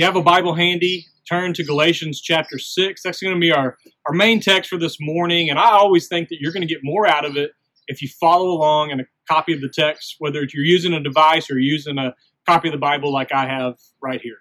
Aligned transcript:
you 0.00 0.06
have 0.06 0.16
a 0.16 0.22
Bible 0.22 0.54
handy, 0.54 1.04
turn 1.28 1.52
to 1.52 1.62
Galatians 1.62 2.22
chapter 2.22 2.58
6. 2.58 3.02
That's 3.02 3.20
going 3.20 3.34
to 3.34 3.38
be 3.38 3.52
our, 3.52 3.76
our 4.06 4.14
main 4.14 4.40
text 4.40 4.70
for 4.70 4.78
this 4.78 4.96
morning. 4.98 5.50
And 5.50 5.58
I 5.58 5.72
always 5.72 6.08
think 6.08 6.30
that 6.30 6.38
you're 6.40 6.54
going 6.54 6.66
to 6.66 6.74
get 6.74 6.80
more 6.82 7.06
out 7.06 7.26
of 7.26 7.36
it 7.36 7.50
if 7.86 8.00
you 8.00 8.08
follow 8.18 8.46
along 8.46 8.92
in 8.92 9.00
a 9.00 9.04
copy 9.28 9.52
of 9.52 9.60
the 9.60 9.68
text, 9.68 10.16
whether 10.18 10.40
you're 10.40 10.64
using 10.64 10.94
a 10.94 11.02
device 11.02 11.50
or 11.50 11.58
using 11.58 11.98
a 11.98 12.14
copy 12.48 12.68
of 12.68 12.72
the 12.72 12.78
Bible 12.78 13.12
like 13.12 13.30
I 13.30 13.46
have 13.46 13.74
right 14.02 14.22
here. 14.22 14.38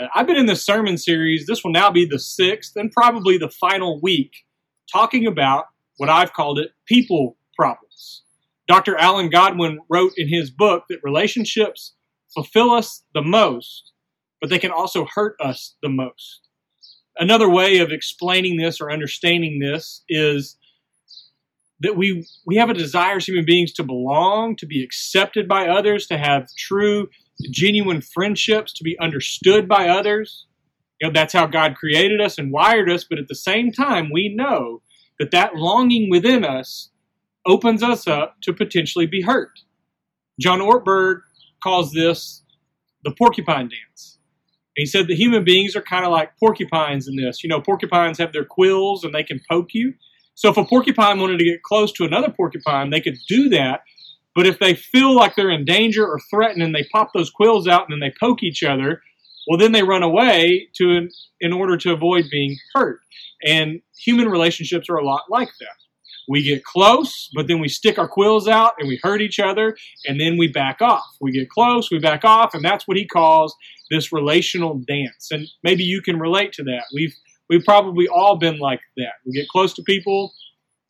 Uh, 0.00 0.06
I've 0.14 0.26
been 0.26 0.38
in 0.38 0.46
this 0.46 0.64
sermon 0.64 0.96
series. 0.96 1.44
This 1.44 1.62
will 1.62 1.72
now 1.72 1.90
be 1.90 2.06
the 2.06 2.18
sixth 2.18 2.74
and 2.74 2.90
probably 2.90 3.36
the 3.36 3.50
final 3.50 4.00
week 4.00 4.32
talking 4.90 5.26
about 5.26 5.66
what 5.98 6.08
I've 6.08 6.32
called 6.32 6.58
it 6.58 6.70
people 6.86 7.36
problems. 7.54 8.22
Dr. 8.66 8.96
Alan 8.96 9.28
Godwin 9.28 9.78
wrote 9.90 10.12
in 10.16 10.30
his 10.30 10.50
book 10.50 10.84
that 10.88 11.00
relationships 11.02 11.96
fulfill 12.32 12.70
us 12.70 13.04
the 13.12 13.20
most, 13.20 13.92
but 14.40 14.50
they 14.50 14.58
can 14.58 14.70
also 14.70 15.06
hurt 15.14 15.36
us 15.40 15.76
the 15.82 15.88
most. 15.88 16.40
Another 17.18 17.48
way 17.48 17.78
of 17.78 17.90
explaining 17.90 18.58
this 18.58 18.80
or 18.80 18.90
understanding 18.90 19.58
this 19.58 20.02
is 20.08 20.56
that 21.80 21.96
we 21.96 22.26
we 22.46 22.56
have 22.56 22.70
a 22.70 22.74
desire 22.74 23.16
as 23.16 23.26
human 23.26 23.44
beings 23.44 23.72
to 23.74 23.82
belong, 23.82 24.56
to 24.56 24.66
be 24.66 24.82
accepted 24.82 25.48
by 25.48 25.66
others, 25.66 26.06
to 26.06 26.18
have 26.18 26.48
true, 26.56 27.08
genuine 27.50 28.00
friendships, 28.00 28.72
to 28.74 28.84
be 28.84 28.98
understood 28.98 29.68
by 29.68 29.88
others. 29.88 30.46
You 31.00 31.08
know, 31.08 31.12
that's 31.12 31.32
how 31.32 31.46
God 31.46 31.76
created 31.76 32.20
us 32.20 32.38
and 32.38 32.52
wired 32.52 32.90
us, 32.90 33.04
but 33.04 33.18
at 33.18 33.28
the 33.28 33.34
same 33.34 33.70
time, 33.72 34.10
we 34.12 34.34
know 34.34 34.82
that 35.18 35.30
that 35.30 35.56
longing 35.56 36.08
within 36.10 36.44
us 36.44 36.90
opens 37.46 37.82
us 37.82 38.06
up 38.06 38.36
to 38.42 38.52
potentially 38.52 39.06
be 39.06 39.22
hurt. 39.22 39.60
John 40.40 40.60
Ortberg 40.60 41.20
calls 41.62 41.92
this 41.92 42.42
the 43.04 43.12
porcupine 43.12 43.68
dance. 43.68 44.15
He 44.76 44.86
said 44.86 45.08
that 45.08 45.16
human 45.16 45.42
beings 45.42 45.74
are 45.74 45.82
kind 45.82 46.04
of 46.04 46.12
like 46.12 46.36
porcupines 46.38 47.08
in 47.08 47.16
this. 47.16 47.42
You 47.42 47.48
know, 47.48 47.60
porcupines 47.60 48.18
have 48.18 48.32
their 48.32 48.44
quills 48.44 49.04
and 49.04 49.14
they 49.14 49.22
can 49.24 49.40
poke 49.50 49.72
you. 49.72 49.94
So 50.34 50.50
if 50.50 50.58
a 50.58 50.64
porcupine 50.64 51.18
wanted 51.18 51.38
to 51.38 51.44
get 51.44 51.62
close 51.62 51.92
to 51.92 52.04
another 52.04 52.30
porcupine, 52.30 52.90
they 52.90 53.00
could 53.00 53.16
do 53.26 53.48
that. 53.48 53.80
But 54.34 54.46
if 54.46 54.58
they 54.58 54.74
feel 54.74 55.16
like 55.16 55.34
they're 55.34 55.50
in 55.50 55.64
danger 55.64 56.06
or 56.06 56.20
threatened 56.30 56.62
and 56.62 56.74
they 56.74 56.86
pop 56.92 57.12
those 57.14 57.30
quills 57.30 57.66
out 57.66 57.88
and 57.88 57.92
then 57.92 58.06
they 58.06 58.14
poke 58.20 58.42
each 58.42 58.62
other, 58.62 59.00
well, 59.48 59.58
then 59.58 59.72
they 59.72 59.82
run 59.82 60.02
away 60.02 60.68
to 60.74 61.08
in 61.40 61.52
order 61.54 61.78
to 61.78 61.92
avoid 61.92 62.26
being 62.30 62.58
hurt. 62.74 63.00
And 63.42 63.80
human 63.98 64.28
relationships 64.28 64.90
are 64.90 64.96
a 64.96 65.06
lot 65.06 65.22
like 65.30 65.50
that. 65.60 65.76
We 66.28 66.42
get 66.42 66.64
close, 66.64 67.30
but 67.34 67.46
then 67.46 67.60
we 67.60 67.68
stick 67.68 67.98
our 67.98 68.08
quills 68.08 68.48
out 68.48 68.72
and 68.78 68.88
we 68.88 68.98
hurt 69.02 69.22
each 69.22 69.38
other, 69.38 69.76
and 70.06 70.20
then 70.20 70.36
we 70.36 70.48
back 70.48 70.82
off. 70.82 71.16
We 71.20 71.30
get 71.30 71.48
close, 71.48 71.90
we 71.90 72.00
back 72.00 72.24
off, 72.24 72.52
and 72.52 72.64
that's 72.64 72.88
what 72.88 72.96
he 72.96 73.06
calls 73.06 73.54
this 73.90 74.12
relational 74.12 74.82
dance. 74.86 75.28
And 75.30 75.46
maybe 75.62 75.84
you 75.84 76.02
can 76.02 76.18
relate 76.18 76.52
to 76.54 76.64
that. 76.64 76.84
We've 76.94 77.14
we've 77.48 77.64
probably 77.64 78.08
all 78.08 78.36
been 78.36 78.58
like 78.58 78.80
that. 78.96 79.14
We 79.24 79.32
get 79.32 79.48
close 79.48 79.74
to 79.74 79.82
people, 79.82 80.32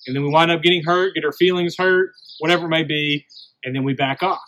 and 0.06 0.16
then 0.16 0.22
we 0.22 0.30
wind 0.30 0.50
up 0.50 0.62
getting 0.62 0.84
hurt, 0.84 1.14
get 1.14 1.24
our 1.24 1.33
feelings 1.33 1.77
hurt, 1.78 2.11
whatever 2.39 2.67
it 2.67 2.70
may 2.70 2.84
be, 2.84 3.27
and 3.64 3.74
then 3.74 3.84
we 3.84 3.94
back 3.94 4.22
off. 4.22 4.41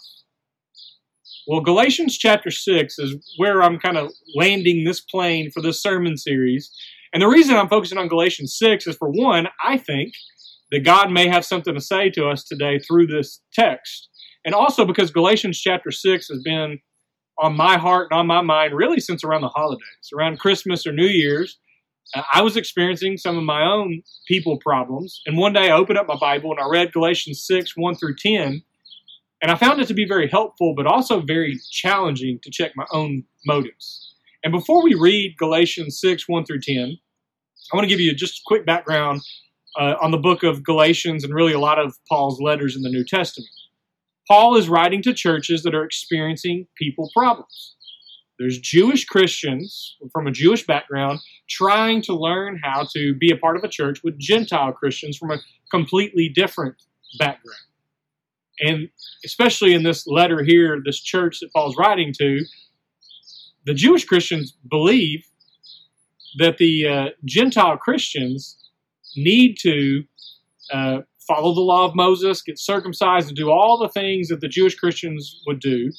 Well, 1.47 1.61
Galatians 1.63 2.19
chapter 2.19 2.51
6 2.51 2.99
is 2.99 3.17
where 3.39 3.63
I'm 3.63 3.79
kind 3.79 3.97
of 3.97 4.13
landing 4.37 4.85
this 4.85 5.01
plane 5.01 5.51
for 5.51 5.63
this 5.63 5.83
sermon 5.83 6.19
series. 6.19 6.71
And 7.15 7.23
the 7.23 7.27
reason 7.27 7.57
I'm 7.57 7.71
focusing 7.71 7.97
on 7.97 8.07
Galatians 8.09 8.55
6 8.59 8.87
is 8.87 8.97
for 8.97 9.09
one, 9.09 9.49
I 9.65 9.79
think 9.79 10.13
that 10.71 10.85
God 10.85 11.11
may 11.11 11.27
have 11.27 11.47
something 11.47 11.75
to 11.75 11.81
say 11.81 12.11
to 12.11 12.29
us 12.29 12.45
today 12.45 12.79
through 12.79 13.07
this 13.07 13.41
text. 13.55 14.11
And 14.45 14.55
also 14.55 14.85
because 14.85 15.11
Galatians 15.11 15.59
chapter 15.59 15.91
6 15.91 16.29
has 16.29 16.43
been 16.45 16.81
on 17.39 17.57
my 17.57 17.77
heart 17.77 18.09
and 18.11 18.19
on 18.19 18.27
my 18.27 18.41
mind 18.41 18.75
really 18.75 19.01
since 19.01 19.25
around 19.25 19.43
the 19.43 19.49
holidays, 19.49 20.11
around 20.15 20.39
Christmas 20.39 20.87
or 20.87 20.93
New 20.93 21.07
Year's. 21.07 21.59
Uh, 22.15 22.23
I 22.33 22.43
was 22.43 22.57
experiencing 22.57 23.17
some 23.17 23.37
of 23.37 23.45
my 23.45 23.63
own 23.63 24.03
people 24.27 24.59
problems. 24.59 25.21
And 25.27 25.37
one 25.37 25.53
day 25.53 25.71
I 25.71 25.77
opened 25.77 25.99
up 25.99 26.09
my 26.09 26.17
Bible 26.19 26.51
and 26.51 26.61
I 26.61 26.69
read 26.69 26.93
Galatians 26.93 27.45
6, 27.47 27.77
1 27.77 27.95
through 27.97 28.17
10. 28.17 28.63
And 29.41 29.51
I 29.53 29.55
found 29.55 29.81
it 29.81 29.87
to 29.89 29.95
be 29.95 30.07
very 30.07 30.29
helpful, 30.29 30.75
but 30.77 30.87
also 30.87 31.21
very 31.21 31.61
challenging 31.71 32.41
to 32.43 32.51
check 32.51 32.73
my 32.75 32.87
own 32.93 33.25
motives. 33.47 34.15
And 34.43 34.53
before 34.53 34.83
we 34.83 34.95
read 34.95 35.37
Galatians 35.39 36.01
6, 36.01 36.29
1 36.29 36.45
through 36.45 36.61
10, 36.61 36.99
I 37.73 37.77
want 37.77 37.85
to 37.85 37.89
give 37.89 38.01
you 38.01 38.15
just 38.15 38.39
a 38.39 38.43
quick 38.47 38.65
background 38.65 39.21
uh, 39.79 39.95
on 40.01 40.11
the 40.11 40.19
book 40.19 40.43
of 40.43 40.65
Galatians 40.65 41.23
and 41.23 41.35
really 41.35 41.53
a 41.53 41.61
lot 41.61 41.79
of 41.79 41.95
Paul's 42.09 42.41
letters 42.41 42.75
in 42.75 42.83
the 42.83 42.89
New 42.89 43.05
Testament. 43.05 43.51
Paul 44.29 44.57
is 44.57 44.69
writing 44.69 45.03
to 45.03 45.15
churches 45.15 45.63
that 45.63 45.75
are 45.75 45.85
experiencing 45.85 46.67
people 46.77 47.11
problems. 47.15 47.77
There's 48.39 48.59
Jewish 48.59 49.05
Christians 49.05 49.97
from 50.13 50.27
a 50.27 50.31
Jewish 50.31 50.65
background 50.65 51.21
trying 51.49 52.03
to 52.03 52.15
learn 52.15 52.61
how 52.63 52.87
to 52.95 53.15
be 53.15 53.33
a 53.33 53.37
part 53.37 53.57
of 53.57 53.65
a 53.65 53.69
church 53.69 54.05
with 54.05 54.19
Gentile 54.19 54.73
Christians 54.73 55.17
from 55.17 55.33
a 55.33 55.39
completely 55.71 56.29
different 56.29 56.77
background. 57.19 57.59
And 58.61 58.89
especially 59.25 59.75
in 59.75 59.83
this 59.83 60.07
letter 60.07 60.45
here, 60.45 60.81
this 60.85 61.01
church 61.01 61.41
that 61.41 61.53
Paul's 61.53 61.77
writing 61.77 62.13
to, 62.19 62.45
the 63.67 63.75
Jewish 63.75 64.05
Christians 64.05 64.57
believe 64.69 65.25
that 66.39 66.59
the 66.59 66.87
uh, 66.87 67.05
Gentile 67.25 67.77
Christians 67.77 68.57
need 69.17 69.57
to 69.61 70.05
uh, 70.73 70.99
follow 71.29 71.55
the 71.55 71.61
law 71.61 71.85
of 71.85 71.95
Moses, 71.95 72.43
get 72.43 72.59
circumcised, 72.59 73.29
and 73.29 73.37
do 73.37 73.51
all 73.51 73.79
the 73.79 73.89
things 73.91 74.29
that 74.29 74.41
the 74.41 74.49
Jewish 74.49 74.75
Christians 74.75 75.41
would 75.47 75.61
do. 75.61 75.93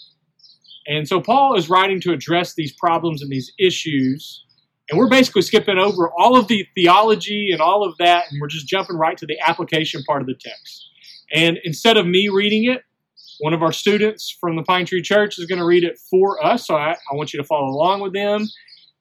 And 0.88 1.08
so 1.08 1.22
Paul 1.22 1.56
is 1.56 1.70
writing 1.70 2.02
to 2.02 2.12
address 2.12 2.56
these 2.56 2.74
problems 2.74 3.22
and 3.22 3.32
these 3.32 3.52
issues. 3.60 4.44
And 4.90 4.98
we're 4.98 5.10
basically 5.10 5.44
skipping 5.44 5.78
over 5.78 6.12
all 6.18 6.36
of 6.36 6.48
the 6.48 6.68
theology 6.76 7.52
and 7.52 7.62
all 7.62 7.88
of 7.88 7.96
that, 8.00 8.26
and 8.30 8.42
we're 8.42 8.48
just 8.48 8.68
jumping 8.68 8.98
right 8.98 9.18
to 9.18 9.26
the 9.26 9.40
application 9.40 10.04
part 10.04 10.22
of 10.22 10.28
the 10.28 10.34
text. 10.34 10.90
And 11.32 11.60
instead 11.64 11.96
of 11.96 12.08
me 12.08 12.28
reading 12.28 12.66
it, 12.66 12.82
one 13.40 13.54
of 13.54 13.62
our 13.62 13.72
students 13.72 14.36
from 14.42 14.56
the 14.56 14.64
Pine 14.64 14.86
Tree 14.86 15.02
Church 15.02 15.38
is 15.38 15.46
going 15.46 15.60
to 15.60 15.66
read 15.66 15.84
it 15.84 15.98
for 16.10 16.44
us. 16.44 16.68
So 16.68 16.76
I, 16.76 16.92
I 16.94 17.16
want 17.16 17.34
you 17.34 17.40
to 17.40 17.46
follow 17.46 17.68
along 17.68 18.02
with 18.02 18.14
them. 18.14 18.48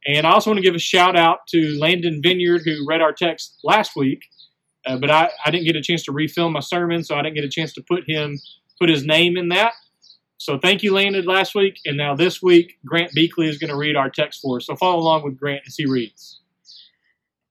And 0.06 0.26
I 0.26 0.32
also 0.32 0.50
want 0.50 0.58
to 0.58 0.62
give 0.62 0.74
a 0.74 0.78
shout 0.78 1.16
out 1.16 1.40
to 1.48 1.76
Landon 1.80 2.20
Vineyard, 2.22 2.62
who 2.64 2.86
read 2.86 3.00
our 3.00 3.12
text 3.12 3.58
last 3.64 3.96
week. 3.96 4.20
Uh, 4.86 4.96
but 4.96 5.10
I, 5.10 5.30
I 5.44 5.50
didn't 5.50 5.66
get 5.66 5.76
a 5.76 5.82
chance 5.82 6.04
to 6.04 6.12
refilm 6.12 6.52
my 6.52 6.60
sermon, 6.60 7.04
so 7.04 7.16
I 7.16 7.22
didn't 7.22 7.34
get 7.34 7.44
a 7.44 7.48
chance 7.48 7.72
to 7.74 7.82
put 7.82 8.08
him 8.08 8.38
put 8.78 8.88
his 8.88 9.04
name 9.04 9.36
in 9.36 9.48
that. 9.48 9.72
So 10.38 10.58
thank 10.58 10.82
you, 10.82 10.94
Landon, 10.94 11.24
last 11.24 11.54
week. 11.54 11.80
And 11.84 11.96
now 11.96 12.14
this 12.14 12.40
week, 12.40 12.78
Grant 12.84 13.12
Beakley 13.14 13.48
is 13.48 13.58
going 13.58 13.70
to 13.70 13.76
read 13.76 13.96
our 13.96 14.08
text 14.08 14.40
for 14.40 14.58
us. 14.58 14.66
So 14.66 14.76
follow 14.76 15.00
along 15.00 15.24
with 15.24 15.38
Grant 15.38 15.62
as 15.66 15.74
he 15.76 15.84
reads. 15.84 16.40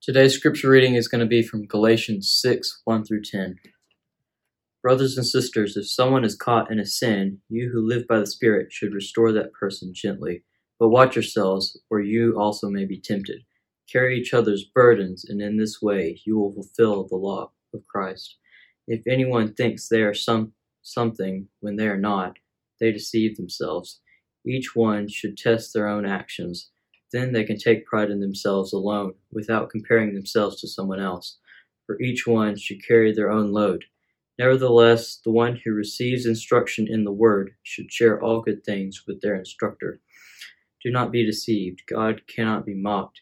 Today's 0.01 0.35
scripture 0.35 0.69
reading 0.69 0.95
is 0.95 1.09
going 1.09 1.19
to 1.19 1.27
be 1.27 1.43
from 1.43 1.67
Galatians 1.67 2.33
6 2.41 2.81
1 2.85 3.03
through 3.03 3.23
10. 3.23 3.57
Brothers 4.81 5.17
and 5.17 5.25
sisters, 5.25 5.75
if 5.75 5.89
someone 5.89 6.23
is 6.23 6.37
caught 6.37 6.71
in 6.71 6.79
a 6.79 6.85
sin, 6.85 7.39
you 7.49 7.71
who 7.73 7.85
live 7.85 8.07
by 8.07 8.19
the 8.19 8.25
Spirit 8.25 8.71
should 8.71 8.93
restore 8.93 9.33
that 9.33 9.51
person 9.51 9.91
gently. 9.93 10.43
But 10.79 10.89
watch 10.89 11.15
yourselves, 11.15 11.77
or 11.89 11.99
you 11.99 12.39
also 12.39 12.69
may 12.69 12.85
be 12.85 13.01
tempted. 13.01 13.41
Carry 13.91 14.19
each 14.19 14.33
other's 14.33 14.65
burdens, 14.65 15.25
and 15.25 15.41
in 15.41 15.57
this 15.57 15.81
way 15.81 16.21
you 16.25 16.37
will 16.37 16.53
fulfill 16.53 17.07
the 17.07 17.15
law 17.15 17.51
of 17.73 17.87
Christ. 17.87 18.37
If 18.87 19.01
anyone 19.07 19.53
thinks 19.53 19.87
they 19.87 20.01
are 20.01 20.13
some 20.13 20.53
something 20.81 21.47
when 21.59 21.75
they 21.75 21.87
are 21.87 21.97
not, 21.97 22.37
they 22.79 22.91
deceive 22.91 23.35
themselves. 23.35 23.99
Each 24.45 24.75
one 24.75 25.07
should 25.09 25.37
test 25.37 25.73
their 25.73 25.87
own 25.87 26.05
actions. 26.05 26.69
Then 27.11 27.31
they 27.31 27.43
can 27.43 27.57
take 27.57 27.85
pride 27.85 28.09
in 28.09 28.19
themselves 28.19 28.73
alone, 28.73 29.13
without 29.31 29.69
comparing 29.69 30.13
themselves 30.13 30.59
to 30.61 30.67
someone 30.67 31.01
else. 31.01 31.37
For 31.85 31.99
each 32.01 32.27
one 32.27 32.57
should 32.57 32.85
carry 32.85 33.13
their 33.13 33.31
own 33.31 33.51
load. 33.51 33.85
Nevertheless, 34.37 35.19
the 35.23 35.31
one 35.31 35.59
who 35.63 35.71
receives 35.71 36.25
instruction 36.25 36.87
in 36.87 37.05
the 37.05 37.11
word 37.11 37.55
should 37.63 37.91
share 37.91 38.21
all 38.21 38.41
good 38.41 38.63
things 38.63 39.03
with 39.07 39.21
their 39.21 39.35
instructor. 39.35 39.99
Do 40.83 40.91
not 40.91 41.11
be 41.11 41.25
deceived. 41.25 41.83
God 41.87 42.21
cannot 42.27 42.65
be 42.65 42.75
mocked. 42.75 43.21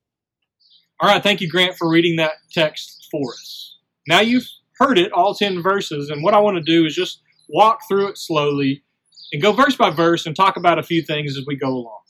All 1.01 1.09
right, 1.09 1.23
thank 1.23 1.41
you, 1.41 1.49
Grant, 1.49 1.77
for 1.77 1.89
reading 1.89 2.17
that 2.17 2.33
text 2.51 3.07
for 3.09 3.33
us. 3.33 3.75
Now 4.07 4.19
you've 4.19 4.47
heard 4.77 4.99
it, 4.99 5.11
all 5.11 5.33
10 5.33 5.63
verses, 5.63 6.11
and 6.11 6.21
what 6.21 6.35
I 6.35 6.39
want 6.39 6.57
to 6.57 6.63
do 6.63 6.85
is 6.85 6.93
just 6.93 7.23
walk 7.49 7.79
through 7.87 8.09
it 8.09 8.19
slowly 8.19 8.83
and 9.33 9.41
go 9.41 9.51
verse 9.51 9.75
by 9.75 9.89
verse 9.89 10.27
and 10.27 10.35
talk 10.35 10.57
about 10.57 10.77
a 10.77 10.83
few 10.83 11.01
things 11.01 11.35
as 11.35 11.43
we 11.47 11.55
go 11.55 11.69
along. 11.69 12.01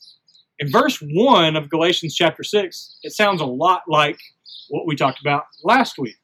In 0.58 0.70
verse 0.70 1.02
1 1.02 1.56
of 1.56 1.70
Galatians 1.70 2.14
chapter 2.14 2.42
6, 2.42 2.98
it 3.02 3.12
sounds 3.14 3.40
a 3.40 3.46
lot 3.46 3.80
like 3.88 4.18
what 4.68 4.86
we 4.86 4.94
talked 4.94 5.22
about 5.22 5.44
last 5.64 5.96
week, 5.96 6.18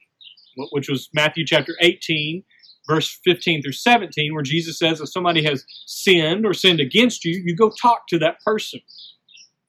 which 0.71 0.91
was 0.91 1.09
Matthew 1.15 1.47
chapter 1.47 1.75
18, 1.81 2.45
verse 2.87 3.19
15 3.25 3.63
through 3.63 3.73
17, 3.73 4.35
where 4.35 4.43
Jesus 4.43 4.79
says 4.79 5.01
if 5.01 5.11
somebody 5.11 5.43
has 5.43 5.65
sinned 5.87 6.45
or 6.45 6.53
sinned 6.53 6.81
against 6.81 7.25
you, 7.25 7.43
you 7.43 7.57
go 7.57 7.71
talk 7.71 8.07
to 8.09 8.19
that 8.19 8.43
person. 8.45 8.81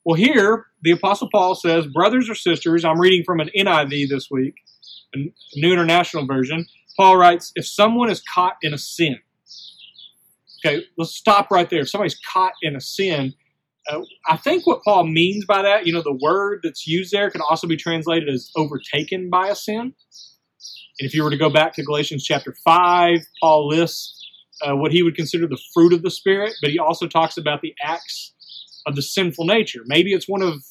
Well, 0.06 0.16
here, 0.16 0.68
the 0.82 0.92
Apostle 0.92 1.30
Paul 1.32 1.56
says, 1.56 1.86
Brothers 1.88 2.30
or 2.30 2.36
sisters, 2.36 2.86
I'm 2.86 3.00
reading 3.00 3.24
from 3.26 3.40
an 3.40 3.50
NIV 3.58 4.10
this 4.10 4.30
week, 4.32 4.56
a 5.14 5.18
New 5.56 5.74
International 5.74 6.26
Version. 6.26 6.66
Paul 6.98 7.18
writes, 7.18 7.52
If 7.56 7.68
someone 7.68 8.10
is 8.10 8.22
caught 8.22 8.56
in 8.62 8.74
a 8.74 8.78
sin, 8.78 9.20
okay, 10.66 10.86
let's 10.98 11.14
stop 11.14 11.52
right 11.52 11.70
there. 11.70 11.82
If 11.82 11.90
somebody's 11.90 12.20
caught 12.34 12.54
in 12.62 12.76
a 12.76 12.82
sin, 12.82 13.34
uh, 13.90 14.02
I 14.28 14.38
think 14.38 14.66
what 14.66 14.84
Paul 14.84 15.06
means 15.06 15.46
by 15.46 15.62
that, 15.64 15.86
you 15.86 15.94
know, 15.94 16.02
the 16.02 16.18
word 16.22 16.62
that's 16.64 16.88
used 16.88 17.12
there 17.12 17.30
can 17.30 17.42
also 17.42 17.68
be 17.68 17.78
translated 17.78 18.30
as 18.30 18.52
overtaken 18.56 19.30
by 19.30 19.48
a 19.50 19.56
sin. 19.56 19.80
And 19.82 19.94
if 21.08 21.14
you 21.14 21.24
were 21.24 21.30
to 21.30 21.38
go 21.38 21.50
back 21.50 21.74
to 21.76 21.84
Galatians 21.84 22.24
chapter 22.24 22.56
5, 22.64 23.20
Paul 23.42 23.68
lists 23.68 24.16
uh, 24.62 24.76
what 24.76 24.92
he 24.92 25.04
would 25.04 25.16
consider 25.16 25.48
the 25.48 25.60
fruit 25.74 25.94
of 25.94 26.04
the 26.04 26.12
Spirit, 26.12 26.54
but 26.62 26.72
he 26.72 26.80
also 26.80 27.08
talks 27.08 27.38
about 27.38 27.62
the 27.62 27.74
acts 27.82 28.34
of 28.86 28.96
the 28.96 29.02
sinful 29.02 29.46
nature. 29.46 29.82
Maybe 29.86 30.14
it's 30.14 30.28
one 30.28 30.42
of 30.42 30.64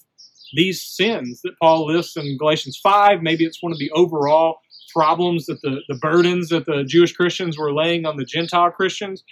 these 0.55 0.82
sins 0.82 1.40
that 1.43 1.58
Paul 1.60 1.87
lists 1.87 2.16
in 2.16 2.38
Galatians 2.38 2.78
5. 2.82 3.22
Maybe 3.22 3.44
it's 3.44 3.62
one 3.62 3.72
of 3.72 3.78
the 3.78 3.90
overall 3.93 4.58
problems 4.94 5.46
that 5.46 5.60
the, 5.62 5.81
the 5.88 5.96
burdens 5.96 6.49
that 6.49 6.66
the 6.66 6.84
Jewish 6.84 7.12
Christians 7.12 7.58
were 7.58 7.72
laying 7.72 8.06
on 8.06 8.16
the 8.16 8.25
Gentile 8.25 8.70
Christians. 8.70 9.22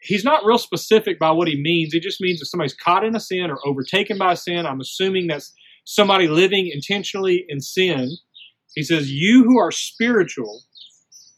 He's 0.00 0.24
not 0.24 0.44
real 0.44 0.58
specific 0.58 1.18
by 1.18 1.30
what 1.30 1.48
he 1.48 1.60
means. 1.60 1.92
He 1.92 2.00
just 2.00 2.20
means 2.20 2.40
if 2.40 2.48
somebody's 2.48 2.74
caught 2.74 3.04
in 3.04 3.16
a 3.16 3.20
sin 3.20 3.50
or 3.50 3.58
overtaken 3.66 4.18
by 4.18 4.34
sin, 4.34 4.66
I'm 4.66 4.80
assuming 4.80 5.26
that's 5.26 5.52
somebody 5.84 6.28
living 6.28 6.70
intentionally 6.72 7.44
in 7.48 7.60
sin. 7.60 8.10
He 8.74 8.82
says, 8.82 9.10
You 9.10 9.44
who 9.44 9.58
are 9.58 9.70
spiritual, 9.70 10.62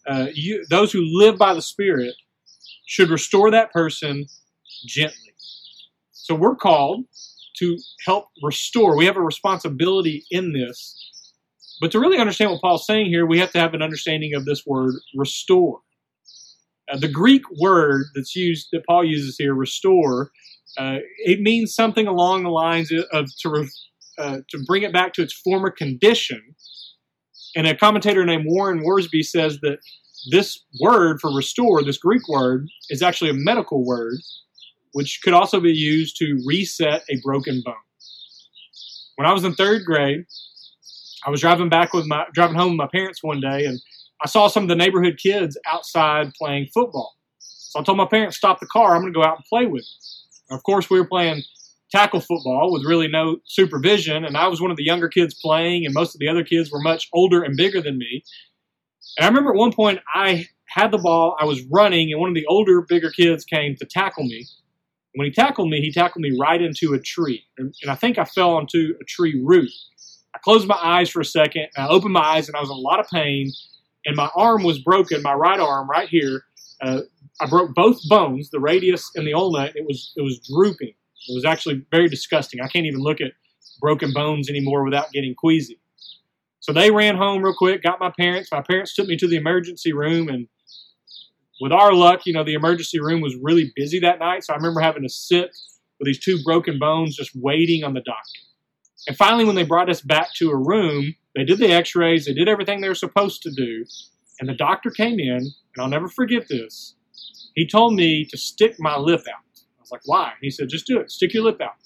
uh, 0.07 0.27
you, 0.35 0.65
those 0.69 0.93
who 0.93 1.03
live 1.05 1.39
by 1.39 1.55
the 1.55 1.63
Spirit, 1.63 2.15
should 2.87 3.11
restore 3.11 3.51
that 3.51 3.73
person 3.73 4.27
gently. 4.87 5.26
So 6.27 6.35
we're 6.35 6.57
called 6.57 7.05
to 7.59 7.79
help 8.05 8.27
restore. 8.43 8.97
We 8.97 9.07
have 9.07 9.17
a 9.17 9.23
responsibility 9.23 10.25
in 10.33 10.53
this. 10.53 11.13
But 11.81 11.93
to 11.93 12.01
really 12.01 12.19
understand 12.19 12.51
what 12.51 12.61
Paul's 12.61 12.85
saying 12.85 13.07
here, 13.07 13.27
we 13.27 13.39
have 13.39 13.53
to 13.53 13.61
have 13.61 13.75
an 13.75 13.83
understanding 13.83 14.35
of 14.35 14.45
this 14.45 14.67
word 14.67 14.95
restore. 15.15 15.81
Uh, 16.91 16.99
the 16.99 17.09
Greek 17.09 17.43
word 17.61 18.07
that's 18.17 18.35
used 18.35 18.69
that 18.73 18.85
Paul 18.87 19.05
uses 19.05 19.37
here, 19.39 19.55
restore, 19.55 20.33
uh, 20.77 20.99
it 21.19 21.41
means 21.41 21.75
something 21.75 22.09
along 22.09 22.43
the 22.43 22.51
lines 22.51 22.93
of 23.13 23.29
to 23.43 23.67
uh, 24.19 24.39
to 24.49 24.65
bring 24.67 24.83
it 24.83 24.93
back 24.93 25.13
to 25.13 25.23
its 25.23 25.33
former 25.33 25.71
condition. 25.71 26.43
And 27.55 27.69
a 27.69 27.77
commentator 27.77 28.25
named 28.25 28.47
Warren 28.49 28.83
Wiersbe 28.83 29.25
says 29.25 29.61
that 29.61 29.79
this 30.33 30.59
word 30.81 31.21
for 31.21 31.33
restore, 31.33 31.85
this 31.85 31.99
Greek 31.99 32.27
word, 32.29 32.67
is 32.91 33.01
actually 33.01 33.31
a 33.31 33.35
medical 33.35 33.85
word 33.85 34.19
which 34.97 35.21
could 35.23 35.35
also 35.35 35.61
be 35.61 35.73
used 35.73 36.17
to 36.17 36.43
reset 36.47 37.03
a 37.11 37.21
broken 37.23 37.63
bone. 37.63 37.75
When 39.17 39.27
I 39.27 39.33
was 39.35 39.45
in 39.45 39.55
third 39.55 39.85
grade, 39.85 40.25
I 41.27 41.29
was 41.29 41.43
driving 41.43 41.69
back 41.69 41.93
with 41.93 42.07
my 42.07 42.25
driving 42.33 42.57
home 42.57 42.71
with 42.71 42.79
my 42.79 42.89
parents 42.91 43.23
one 43.23 43.43
day, 43.43 43.67
and 43.67 43.79
I 44.23 44.27
saw 44.27 44.49
some 44.49 44.63
of 44.63 44.71
the 44.71 44.75
neighborhood 44.75 45.19
kids 45.23 45.59
outside 45.67 46.33
playing 46.33 46.69
football. 46.73 47.15
So 47.41 47.79
I 47.79 47.83
told 47.83 47.99
my 47.99 48.07
parents, 48.07 48.39
"Stop 48.39 48.59
the 48.59 48.67
car. 48.69 48.95
I'm 48.95 49.03
going 49.03 49.13
to 49.13 49.19
go 49.19 49.23
out 49.23 49.37
and 49.37 49.45
play 49.45 49.67
with 49.67 49.83
them." 49.83 50.57
of 50.57 50.63
course, 50.63 50.89
we 50.89 50.99
were 50.99 51.07
playing 51.07 51.43
tackle 51.91 52.21
football 52.21 52.73
with 52.73 52.87
really 52.87 53.09
no 53.09 53.37
supervision, 53.45 54.25
and 54.25 54.35
I 54.35 54.49
was 54.49 54.63
one 54.63 54.71
of 54.71 54.79
the 54.79 54.85
younger 54.85 55.11
kids 55.11 55.35
playing, 55.35 55.85
and 55.85 55.93
most 55.93 56.15
of 56.15 56.21
the 56.21 56.29
other 56.29 56.43
kids 56.43 56.73
were 56.73 56.81
much 56.81 57.09
older 57.13 57.43
and 57.43 57.55
bigger 57.55 57.83
than 57.83 57.99
me. 57.99 58.25
And 59.19 59.27
I 59.27 59.29
remember 59.29 59.51
at 59.51 59.59
one 59.59 59.75
point 59.75 60.01
I 60.15 60.47
had 60.69 60.91
the 60.91 60.99
ball, 60.99 61.37
I 61.39 61.45
was 61.45 61.63
running, 61.71 62.13
and 62.13 62.19
one 62.19 62.31
of 62.31 62.35
the 62.35 62.47
older, 62.47 62.81
bigger 62.81 63.11
kids 63.11 63.45
came 63.45 63.77
to 63.77 63.85
tackle 63.85 64.25
me. 64.25 64.47
When 65.17 65.27
he 65.27 65.33
tackled 65.33 65.71
me, 65.71 65.81
he 65.81 65.91
tackled 65.91 66.23
me 66.23 66.37
right 66.39 66.61
into 66.61 66.93
a 66.93 67.01
tree. 67.01 67.43
And, 67.57 67.75
and 67.83 67.91
I 67.91 67.95
think 67.95 68.19
I 68.19 68.25
fell 68.25 68.55
onto 68.55 68.95
a 69.01 69.05
tree 69.05 69.41
root. 69.43 69.71
I 70.35 70.39
closed 70.45 70.69
my 70.69 70.79
eyes 70.81 71.09
for 71.09 71.21
a 71.21 71.25
second, 71.25 71.69
I 71.77 71.89
opened 71.89 72.13
my 72.13 72.21
eyes, 72.21 72.49
and 72.49 72.57
I 72.57 72.61
was 72.61 72.69
in 72.69 72.77
a 72.77 72.79
lot 72.79 73.01
of 73.01 73.07
pain. 73.09 73.51
And 74.05 74.15
my 74.15 74.29
arm 74.37 74.63
was 74.63 74.79
broken, 74.79 75.23
my 75.23 75.33
right 75.33 75.59
arm 75.59 75.89
right 75.89 76.09
here. 76.09 76.43
Uh, 76.83 77.01
I 77.41 77.47
broke 77.47 77.75
both 77.75 77.99
bones, 78.09 78.51
the 78.51 78.61
radius 78.61 79.11
and 79.17 79.27
the 79.27 79.33
ulna. 79.33 79.73
It 79.75 79.87
was 79.87 80.13
it 80.17 80.23
was 80.23 80.39
drooping. 80.41 80.89
It 81.29 81.35
was 81.35 81.45
actually 81.45 81.83
very 81.91 82.09
disgusting. 82.09 82.61
I 82.61 82.69
can't 82.69 82.87
even 82.87 83.01
look 83.01 83.21
at 83.21 83.33
broken 83.81 84.13
bones 84.13 84.49
anymore 84.49 84.85
without 84.85 85.11
getting 85.13 85.35
queasy. 85.35 85.81
So 86.61 86.73
they 86.73 86.91
ran 86.91 87.17
home 87.17 87.43
real 87.43 87.55
quick, 87.57 87.83
got 87.83 88.01
my 88.01 88.13
parents. 88.19 88.51
My 88.53 88.63
parents 88.63 88.95
took 88.95 89.09
me 89.09 89.17
to 89.17 89.27
the 89.27 89.37
emergency 89.37 89.93
room, 89.93 90.29
and 90.29 90.47
with 91.61 91.73
our 91.73 91.93
luck, 91.93 92.21
you 92.27 92.33
know, 92.33 92.45
the 92.45 92.55
emergency 92.55 93.01
room 93.01 93.21
was 93.21 93.37
really 93.41 93.73
busy 93.75 94.01
that 94.01 94.19
night. 94.19 94.45
So 94.45 94.53
I 94.53 94.57
remember 94.57 94.81
having 94.81 95.03
to 95.03 95.09
sit 95.09 95.57
with 95.99 96.07
these 96.07 96.19
two 96.19 96.43
broken 96.45 96.79
bones 96.79 97.17
just 97.17 97.31
waiting 97.35 97.85
on 97.85 97.95
the 97.95 98.01
doctor. 98.01 98.41
And 99.07 99.17
finally, 99.17 99.45
when 99.45 99.55
they 99.55 99.65
brought 99.65 99.89
us 99.89 100.01
back 100.01 100.29
to 100.37 100.51
a 100.51 100.57
room, 100.57 101.15
they 101.35 101.45
did 101.45 101.59
the 101.59 101.73
x 101.73 101.95
rays, 101.95 102.27
they 102.27 102.33
did 102.33 102.49
everything 102.49 102.81
they 102.81 102.89
were 102.89 102.95
supposed 102.95 103.43
to 103.43 103.51
do. 103.51 103.85
And 104.41 104.49
the 104.49 104.55
doctor 104.55 104.91
came 104.91 105.19
in, 105.19 105.37
and 105.37 105.53
I'll 105.79 105.89
never 105.89 106.09
forget 106.09 106.49
this. 106.49 106.95
He 107.55 107.67
told 107.67 107.95
me 107.95 108.27
to 108.27 108.37
stick 108.37 108.77
my 108.79 108.99
lip 108.99 109.21
out. 109.21 109.45
I 109.57 109.81
was 109.81 109.91
like, 109.91 110.03
why? 110.05 110.33
He 110.43 110.51
said, 110.51 110.69
just 110.69 110.87
do 110.87 110.99
it, 110.99 111.11
stick 111.11 111.33
your 111.33 111.45
lip 111.45 111.61
out. 111.63 111.77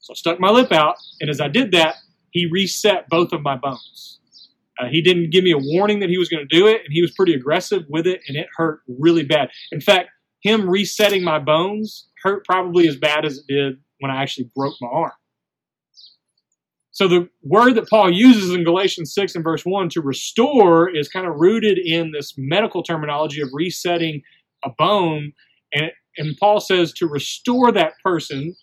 So 0.00 0.12
I 0.12 0.16
stuck 0.16 0.40
my 0.40 0.50
lip 0.50 0.72
out, 0.72 0.96
and 1.20 1.30
as 1.30 1.40
I 1.40 1.48
did 1.48 1.70
that, 1.72 1.96
he 2.30 2.48
reset 2.50 3.08
both 3.08 3.32
of 3.32 3.42
my 3.42 3.56
bones. 3.56 4.18
Uh, 4.78 4.86
he 4.88 5.02
didn't 5.02 5.30
give 5.30 5.44
me 5.44 5.52
a 5.52 5.58
warning 5.58 6.00
that 6.00 6.08
he 6.08 6.18
was 6.18 6.28
going 6.28 6.46
to 6.46 6.56
do 6.56 6.66
it, 6.66 6.80
and 6.84 6.92
he 6.92 7.02
was 7.02 7.12
pretty 7.12 7.34
aggressive 7.34 7.84
with 7.88 8.06
it, 8.06 8.20
and 8.26 8.36
it 8.36 8.46
hurt 8.56 8.80
really 8.86 9.24
bad. 9.24 9.50
In 9.70 9.80
fact, 9.80 10.08
him 10.42 10.68
resetting 10.68 11.22
my 11.22 11.38
bones 11.38 12.08
hurt 12.22 12.44
probably 12.44 12.88
as 12.88 12.96
bad 12.96 13.24
as 13.24 13.38
it 13.38 13.44
did 13.48 13.78
when 14.00 14.10
I 14.10 14.22
actually 14.22 14.50
broke 14.54 14.74
my 14.80 14.88
arm. 14.88 15.12
So 16.92 17.08
the 17.08 17.28
word 17.42 17.74
that 17.76 17.88
Paul 17.88 18.12
uses 18.12 18.50
in 18.54 18.64
Galatians 18.64 19.14
6 19.14 19.34
and 19.34 19.44
verse 19.44 19.64
1 19.64 19.88
to 19.90 20.02
restore 20.02 20.94
is 20.94 21.08
kind 21.08 21.26
of 21.26 21.36
rooted 21.36 21.78
in 21.78 22.12
this 22.12 22.34
medical 22.36 22.82
terminology 22.82 23.40
of 23.40 23.48
resetting 23.52 24.22
a 24.62 24.70
bone. 24.76 25.32
And, 25.72 25.90
and 26.18 26.36
Paul 26.38 26.60
says 26.60 26.92
to 26.94 27.06
restore 27.06 27.72
that 27.72 27.94
person, 28.04 28.54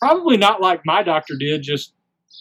probably 0.00 0.36
not 0.36 0.60
like 0.60 0.80
my 0.84 1.04
doctor 1.04 1.36
did, 1.38 1.62
just 1.62 1.94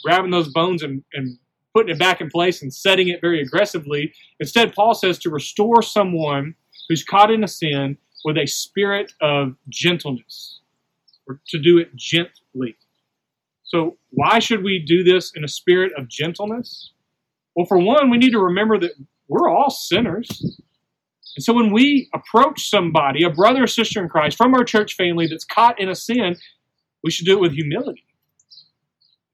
grabbing 0.03 0.31
those 0.31 0.51
bones 0.51 0.81
and, 0.81 1.03
and 1.13 1.37
putting 1.75 1.93
it 1.93 1.99
back 1.99 2.21
in 2.21 2.29
place 2.29 2.61
and 2.61 2.73
setting 2.73 3.09
it 3.09 3.19
very 3.19 3.41
aggressively. 3.41 4.13
Instead, 4.39 4.73
Paul 4.73 4.93
says 4.93 5.19
to 5.19 5.29
restore 5.29 5.81
someone 5.81 6.55
who's 6.87 7.03
caught 7.03 7.29
in 7.29 7.43
a 7.43 7.47
sin 7.47 7.97
with 8.23 8.37
a 8.37 8.47
spirit 8.47 9.11
of 9.21 9.55
gentleness, 9.67 10.61
or 11.27 11.41
to 11.49 11.59
do 11.59 11.77
it 11.77 11.93
gently. 11.95 12.77
So, 13.63 13.97
why 14.11 14.39
should 14.39 14.63
we 14.63 14.83
do 14.87 15.03
this 15.03 15.33
in 15.35 15.43
a 15.43 15.49
spirit 15.49 15.91
of 15.97 16.07
gentleness? 16.07 16.91
Well, 17.55 17.65
for 17.65 17.77
one, 17.77 18.09
we 18.09 18.17
need 18.17 18.31
to 18.31 18.39
remember 18.39 18.79
that 18.79 18.91
we're 19.27 19.49
all 19.49 19.69
sinners. 19.69 20.29
And 21.35 21.43
so, 21.43 21.53
when 21.53 21.73
we 21.73 22.09
approach 22.13 22.69
somebody, 22.69 23.23
a 23.23 23.29
brother 23.29 23.63
or 23.63 23.67
sister 23.67 24.01
in 24.01 24.07
Christ 24.07 24.37
from 24.37 24.53
our 24.53 24.63
church 24.63 24.95
family 24.95 25.27
that's 25.27 25.45
caught 25.45 25.79
in 25.79 25.89
a 25.89 25.95
sin, 25.95 26.37
we 27.03 27.11
should 27.11 27.25
do 27.25 27.33
it 27.33 27.41
with 27.41 27.51
humility 27.51 28.04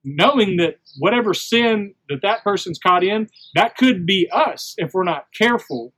knowing 0.04 0.58
that 0.58 0.76
whatever 0.98 1.34
sin 1.34 1.94
that 2.10 2.22
that 2.22 2.44
person's 2.44 2.80
caught 2.80 3.04
in, 3.04 3.30
that 3.56 3.78
could 3.78 4.06
be 4.06 4.28
us 4.32 4.74
if 4.78 4.94
we're 4.94 5.04
not 5.04 5.28
careful. 5.38 5.94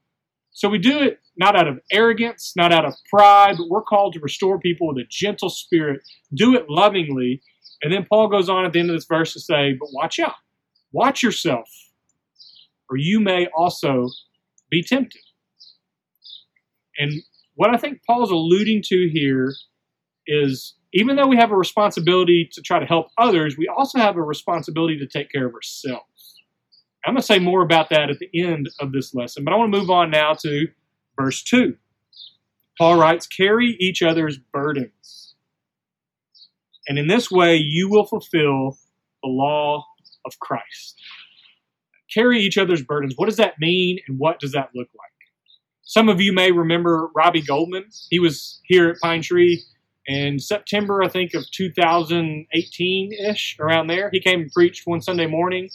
So 0.51 0.69
we 0.69 0.77
do 0.77 0.99
it 0.99 1.19
not 1.35 1.55
out 1.55 1.67
of 1.67 1.79
arrogance, 1.91 2.53
not 2.55 2.71
out 2.71 2.85
of 2.85 2.93
pride, 3.09 3.55
but 3.57 3.69
we're 3.69 3.81
called 3.81 4.13
to 4.13 4.19
restore 4.19 4.59
people 4.59 4.87
with 4.87 4.97
a 4.97 5.07
gentle 5.09 5.49
spirit, 5.49 6.01
do 6.33 6.55
it 6.55 6.69
lovingly. 6.69 7.41
And 7.81 7.91
then 7.91 8.05
Paul 8.07 8.27
goes 8.27 8.49
on 8.49 8.65
at 8.65 8.73
the 8.73 8.79
end 8.79 8.89
of 8.89 8.95
this 8.95 9.05
verse 9.05 9.33
to 9.33 9.39
say, 9.39 9.73
But 9.73 9.89
watch 9.91 10.19
out, 10.19 10.35
watch 10.91 11.23
yourself, 11.23 11.69
or 12.89 12.97
you 12.97 13.19
may 13.19 13.47
also 13.55 14.09
be 14.69 14.83
tempted. 14.83 15.21
And 16.97 17.23
what 17.55 17.73
I 17.73 17.77
think 17.77 18.01
Paul's 18.05 18.31
alluding 18.31 18.83
to 18.85 19.09
here 19.11 19.53
is 20.27 20.75
even 20.93 21.15
though 21.15 21.27
we 21.27 21.37
have 21.37 21.51
a 21.51 21.57
responsibility 21.57 22.47
to 22.53 22.61
try 22.61 22.79
to 22.79 22.85
help 22.85 23.07
others, 23.17 23.57
we 23.57 23.67
also 23.67 23.97
have 23.97 24.15
a 24.15 24.21
responsibility 24.21 24.97
to 24.99 25.07
take 25.07 25.31
care 25.31 25.47
of 25.47 25.53
ourselves. 25.53 26.41
I'm 27.05 27.15
going 27.15 27.21
to 27.21 27.25
say 27.25 27.39
more 27.39 27.63
about 27.63 27.89
that 27.89 28.09
at 28.09 28.19
the 28.19 28.29
end 28.33 28.69
of 28.79 28.91
this 28.91 29.13
lesson, 29.13 29.43
but 29.43 29.53
I 29.53 29.57
want 29.57 29.73
to 29.73 29.79
move 29.79 29.89
on 29.89 30.11
now 30.11 30.33
to 30.35 30.67
verse 31.19 31.43
2. 31.43 31.75
Paul 32.77 32.97
writes, 32.97 33.27
Carry 33.27 33.75
each 33.79 34.01
other's 34.01 34.37
burdens. 34.37 35.35
And 36.87 36.97
in 36.97 37.07
this 37.07 37.31
way, 37.31 37.55
you 37.55 37.89
will 37.89 38.05
fulfill 38.05 38.77
the 39.21 39.29
law 39.29 39.85
of 40.25 40.39
Christ. 40.39 40.95
Carry 42.13 42.39
each 42.39 42.57
other's 42.57 42.83
burdens. 42.83 43.13
What 43.15 43.27
does 43.27 43.37
that 43.37 43.55
mean, 43.59 43.99
and 44.07 44.19
what 44.19 44.39
does 44.39 44.51
that 44.51 44.69
look 44.75 44.89
like? 44.95 45.09
Some 45.81 46.07
of 46.07 46.21
you 46.21 46.33
may 46.33 46.51
remember 46.51 47.09
Robbie 47.15 47.41
Goldman. 47.41 47.85
He 48.09 48.19
was 48.19 48.61
here 48.65 48.89
at 48.89 48.99
Pine 49.01 49.21
Tree 49.21 49.63
in 50.05 50.39
September, 50.39 51.03
I 51.03 51.07
think, 51.07 51.33
of 51.33 51.49
2018 51.51 53.13
ish, 53.13 53.57
around 53.59 53.87
there. 53.87 54.09
He 54.11 54.19
came 54.19 54.41
and 54.41 54.51
preached 54.51 54.85
one 54.85 55.01
Sunday 55.01 55.27
morning. 55.27 55.69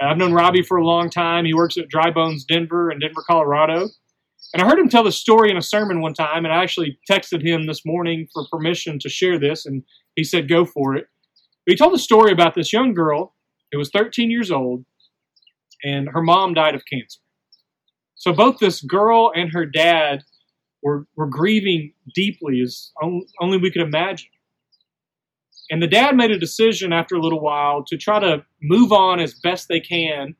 I've 0.00 0.16
known 0.16 0.32
Robbie 0.32 0.62
for 0.62 0.76
a 0.76 0.84
long 0.84 1.10
time. 1.10 1.44
He 1.44 1.54
works 1.54 1.76
at 1.76 1.88
Dry 1.88 2.10
Bones 2.10 2.44
Denver 2.44 2.90
in 2.90 2.98
Denver, 2.98 3.22
Colorado. 3.26 3.88
And 4.52 4.62
I 4.62 4.66
heard 4.66 4.78
him 4.78 4.88
tell 4.88 5.04
the 5.04 5.12
story 5.12 5.50
in 5.50 5.56
a 5.56 5.62
sermon 5.62 6.00
one 6.00 6.14
time, 6.14 6.44
and 6.44 6.52
I 6.52 6.62
actually 6.62 6.98
texted 7.10 7.44
him 7.44 7.66
this 7.66 7.84
morning 7.84 8.28
for 8.32 8.46
permission 8.50 8.98
to 9.00 9.08
share 9.08 9.38
this, 9.38 9.66
and 9.66 9.82
he 10.14 10.24
said, 10.24 10.48
go 10.48 10.64
for 10.64 10.94
it. 10.94 11.06
But 11.66 11.72
he 11.72 11.76
told 11.76 11.94
a 11.94 11.98
story 11.98 12.32
about 12.32 12.54
this 12.54 12.72
young 12.72 12.94
girl 12.94 13.34
who 13.72 13.78
was 13.78 13.90
13 13.90 14.30
years 14.30 14.50
old, 14.50 14.84
and 15.82 16.08
her 16.10 16.22
mom 16.22 16.54
died 16.54 16.74
of 16.74 16.82
cancer. 16.90 17.20
So 18.14 18.32
both 18.32 18.58
this 18.58 18.80
girl 18.80 19.32
and 19.34 19.52
her 19.52 19.66
dad 19.66 20.22
were, 20.84 21.06
were 21.16 21.26
grieving 21.26 21.92
deeply, 22.14 22.60
as 22.60 22.92
only 23.40 23.56
we 23.56 23.72
could 23.72 23.82
imagine. 23.82 24.28
And 25.70 25.82
the 25.82 25.88
dad 25.88 26.14
made 26.14 26.30
a 26.30 26.38
decision 26.38 26.92
after 26.92 27.16
a 27.16 27.20
little 27.20 27.40
while 27.40 27.82
to 27.86 27.96
try 27.96 28.20
to 28.20 28.44
move 28.62 28.92
on 28.92 29.18
as 29.18 29.34
best 29.34 29.68
they 29.68 29.80
can. 29.80 30.36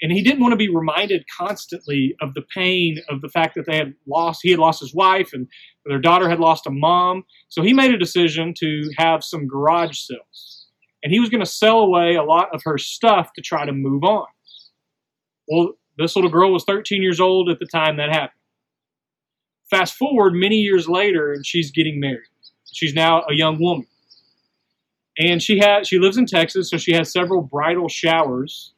And 0.00 0.12
he 0.12 0.22
didn't 0.22 0.40
want 0.40 0.52
to 0.52 0.56
be 0.56 0.74
reminded 0.74 1.24
constantly 1.36 2.14
of 2.22 2.32
the 2.34 2.42
pain 2.54 2.98
of 3.10 3.20
the 3.20 3.28
fact 3.28 3.56
that 3.56 3.66
they 3.66 3.76
had 3.76 3.94
lost, 4.06 4.40
he 4.42 4.50
had 4.50 4.60
lost 4.60 4.80
his 4.80 4.94
wife 4.94 5.30
and 5.34 5.48
their 5.84 5.98
daughter 5.98 6.30
had 6.30 6.38
lost 6.38 6.66
a 6.66 6.70
mom. 6.70 7.24
So 7.48 7.60
he 7.60 7.74
made 7.74 7.92
a 7.92 7.98
decision 7.98 8.54
to 8.58 8.90
have 8.96 9.24
some 9.24 9.48
garage 9.48 9.98
sales. 9.98 10.68
And 11.02 11.12
he 11.12 11.18
was 11.18 11.28
going 11.28 11.44
to 11.44 11.50
sell 11.50 11.80
away 11.80 12.14
a 12.14 12.22
lot 12.22 12.54
of 12.54 12.62
her 12.64 12.78
stuff 12.78 13.32
to 13.34 13.42
try 13.42 13.66
to 13.66 13.72
move 13.72 14.04
on. 14.04 14.26
Well, 15.48 15.72
this 15.98 16.14
little 16.14 16.30
girl 16.30 16.52
was 16.52 16.64
13 16.64 17.02
years 17.02 17.20
old 17.20 17.50
at 17.50 17.58
the 17.58 17.66
time 17.66 17.96
that 17.96 18.10
happened. 18.10 18.39
Fast 19.70 19.94
forward 19.94 20.34
many 20.34 20.56
years 20.56 20.88
later, 20.88 21.32
and 21.32 21.46
she's 21.46 21.70
getting 21.70 22.00
married. 22.00 22.26
She's 22.72 22.94
now 22.94 23.22
a 23.28 23.34
young 23.34 23.60
woman. 23.60 23.86
And 25.18 25.42
she 25.42 25.58
has 25.58 25.86
she 25.86 25.98
lives 25.98 26.16
in 26.16 26.26
Texas, 26.26 26.70
so 26.70 26.76
she 26.76 26.92
has 26.92 27.12
several 27.12 27.42
bridal 27.42 27.88
showers. 27.88 28.72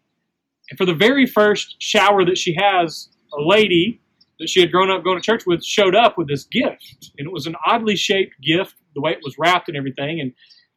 And 0.71 0.79
for 0.79 0.85
the 0.85 0.95
very 0.95 1.27
first 1.27 1.77
shower 1.79 2.25
that 2.25 2.39
she 2.39 2.57
has, 2.59 3.09
a 3.33 3.41
lady 3.41 4.01
that 4.39 4.49
she 4.49 4.61
had 4.61 4.73
grown 4.73 4.91
up 4.91 5.05
going 5.05 5.19
to 5.19 5.23
church 5.25 5.45
with 5.47 5.65
showed 5.65 5.95
up 5.95 6.19
with 6.19 6.29
this 6.29 6.45
gift. 6.45 7.13
And 7.19 7.27
it 7.27 7.33
was 7.33 7.47
an 7.47 7.57
oddly 7.67 7.97
shaped 7.97 8.35
gift, 8.43 8.75
the 8.95 9.01
way 9.01 9.13
it 9.13 9.21
was 9.23 9.39
wrapped 9.39 9.69
and 9.69 9.77
everything. 9.77 10.21
And 10.21 10.33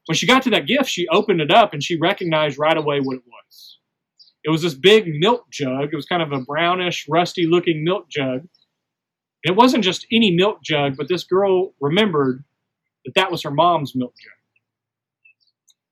when 0.06 0.16
she 0.16 0.28
got 0.28 0.44
to 0.44 0.50
that 0.52 0.68
gift, 0.68 0.90
she 0.90 1.08
opened 1.08 1.42
it 1.42 1.52
up 1.52 1.74
and 1.74 1.84
she 1.84 1.98
recognized 1.98 2.60
right 2.60 2.78
away 2.78 3.00
what 3.00 3.18
it 3.18 3.24
was. 3.26 3.80
It 4.44 4.52
was 4.52 4.62
this 4.62 4.76
big 4.76 5.08
milk 5.08 5.50
jug. 5.52 5.90
It 5.92 5.96
was 5.96 6.06
kind 6.06 6.22
of 6.22 6.32
a 6.32 6.42
brownish, 6.42 7.08
rusty 7.10 7.48
looking 7.48 7.84
milk 7.84 8.10
jug. 8.10 8.42
It 9.46 9.56
wasn't 9.56 9.84
just 9.84 10.08
any 10.12 10.32
milk 10.32 10.64
jug, 10.64 10.98
but 10.98 11.08
this 11.08 11.24
girl 11.24 11.76
remembered 11.80 12.44
that 13.06 13.14
that 13.14 13.32
was 13.32 13.44
her 13.44 13.52
mom's 13.52 13.94
milk 13.96 14.16
jug. 14.20 14.32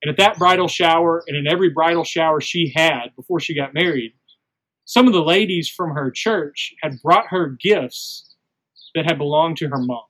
And 0.01 0.09
at 0.09 0.17
that 0.17 0.39
bridal 0.39 0.67
shower, 0.67 1.23
and 1.27 1.37
in 1.37 1.47
every 1.47 1.69
bridal 1.69 2.03
shower 2.03 2.41
she 2.41 2.73
had 2.75 3.15
before 3.15 3.39
she 3.39 3.55
got 3.55 3.75
married, 3.75 4.13
some 4.85 5.05
of 5.05 5.13
the 5.13 5.21
ladies 5.23 5.69
from 5.69 5.91
her 5.91 6.09
church 6.09 6.73
had 6.81 6.99
brought 7.03 7.27
her 7.27 7.55
gifts 7.61 8.33
that 8.95 9.05
had 9.05 9.19
belonged 9.19 9.57
to 9.57 9.67
her 9.67 9.77
mom. 9.77 10.01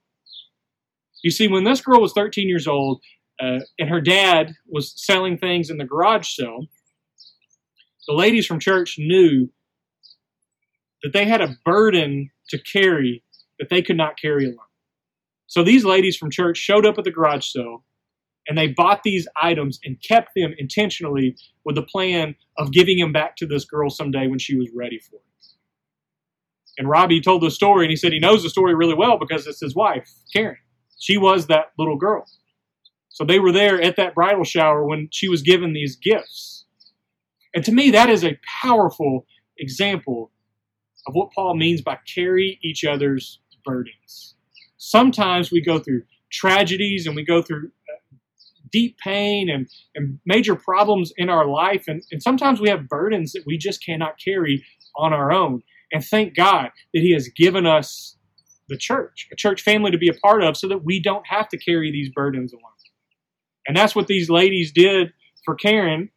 You 1.21 1.29
see, 1.29 1.49
when 1.49 1.65
this 1.65 1.81
girl 1.81 1.99
was 1.99 2.13
13 2.13 2.47
years 2.47 2.65
old 2.65 3.01
uh, 3.41 3.59
and 3.77 3.89
her 3.89 4.01
dad 4.01 4.55
was 4.67 4.93
selling 4.95 5.37
things 5.37 5.69
in 5.69 5.77
the 5.77 5.85
garage 5.85 6.29
sale, 6.29 6.67
the 8.07 8.13
ladies 8.13 8.45
from 8.45 8.59
church 8.59 8.95
knew 8.97 9.49
that 11.03 11.11
they 11.11 11.25
had 11.25 11.41
a 11.41 11.57
burden 11.65 12.31
to 12.49 12.57
carry 12.57 13.22
that 13.59 13.69
they 13.69 13.81
could 13.81 13.97
not 13.97 14.19
carry 14.19 14.45
alone. 14.45 14.57
So 15.47 15.63
these 15.63 15.85
ladies 15.85 16.17
from 16.17 16.31
church 16.31 16.57
showed 16.57 16.85
up 16.85 16.97
at 16.97 17.03
the 17.03 17.11
garage 17.11 17.47
sale 17.47 17.83
and 18.47 18.57
they 18.57 18.67
bought 18.67 19.03
these 19.03 19.27
items 19.41 19.79
and 19.83 20.01
kept 20.01 20.31
them 20.35 20.53
intentionally 20.57 21.35
with 21.63 21.75
the 21.75 21.83
plan 21.83 22.35
of 22.57 22.71
giving 22.71 22.97
them 22.97 23.13
back 23.13 23.35
to 23.37 23.45
this 23.45 23.65
girl 23.65 23.89
someday 23.89 24.27
when 24.27 24.39
she 24.39 24.57
was 24.57 24.69
ready 24.75 24.99
for 24.99 25.17
it. 25.17 25.21
And 26.77 26.89
Robbie 26.89 27.21
told 27.21 27.43
the 27.43 27.51
story 27.51 27.85
and 27.85 27.91
he 27.91 27.95
said 27.95 28.11
he 28.11 28.19
knows 28.19 28.43
the 28.43 28.49
story 28.49 28.73
really 28.73 28.95
well 28.95 29.17
because 29.19 29.45
it's 29.45 29.61
his 29.61 29.75
wife, 29.75 30.09
Karen. 30.33 30.57
She 30.99 31.17
was 31.17 31.47
that 31.47 31.71
little 31.77 31.97
girl. 31.97 32.25
So 33.09 33.23
they 33.23 33.39
were 33.39 33.51
there 33.51 33.79
at 33.81 33.95
that 33.97 34.15
bridal 34.15 34.43
shower 34.43 34.83
when 34.85 35.07
she 35.11 35.29
was 35.29 35.43
given 35.43 35.73
these 35.73 35.95
gifts. 35.95 36.65
And 37.53 37.63
to 37.65 37.71
me, 37.71 37.91
that 37.91 38.09
is 38.09 38.23
a 38.23 38.39
powerful 38.61 39.27
example 39.59 40.31
of 41.05 41.13
what 41.13 41.31
Paul 41.31 41.55
means 41.55 41.81
by 41.81 41.99
carry 42.11 42.59
each 42.63 42.83
other's 42.83 43.39
burdens. 43.65 44.35
Sometimes 44.77 45.51
we 45.51 45.61
go 45.61 45.79
through 45.79 46.03
tragedies 46.31 47.05
and 47.07 47.15
we 47.15 47.23
go 47.23 47.41
through 47.41 47.67
uh, 47.67 48.17
deep 48.71 48.97
pain 48.97 49.49
and, 49.49 49.67
and 49.95 50.19
major 50.25 50.55
problems 50.55 51.13
in 51.17 51.29
our 51.29 51.45
life. 51.45 51.85
And, 51.87 52.03
and 52.11 52.21
sometimes 52.21 52.59
we 52.59 52.69
have 52.69 52.89
burdens 52.89 53.33
that 53.33 53.43
we 53.45 53.57
just 53.57 53.85
cannot 53.85 54.15
carry 54.23 54.65
on 54.95 55.13
our 55.13 55.31
own. 55.31 55.61
And 55.91 56.03
thank 56.03 56.35
God 56.35 56.71
that 56.93 57.01
He 57.01 57.13
has 57.13 57.29
given 57.29 57.65
us 57.65 58.17
the 58.69 58.77
church, 58.77 59.27
a 59.31 59.35
church 59.35 59.61
family 59.61 59.91
to 59.91 59.97
be 59.97 60.09
a 60.09 60.13
part 60.13 60.43
of, 60.43 60.57
so 60.57 60.67
that 60.67 60.83
we 60.83 60.99
don't 60.99 61.27
have 61.27 61.49
to 61.49 61.57
carry 61.57 61.91
these 61.91 62.09
burdens 62.09 62.53
alone. 62.53 62.63
And 63.67 63.77
that's 63.77 63.95
what 63.95 64.07
these 64.07 64.29
ladies 64.29 64.71
did 64.71 65.13
for 65.45 65.55
Karen, 65.55 66.09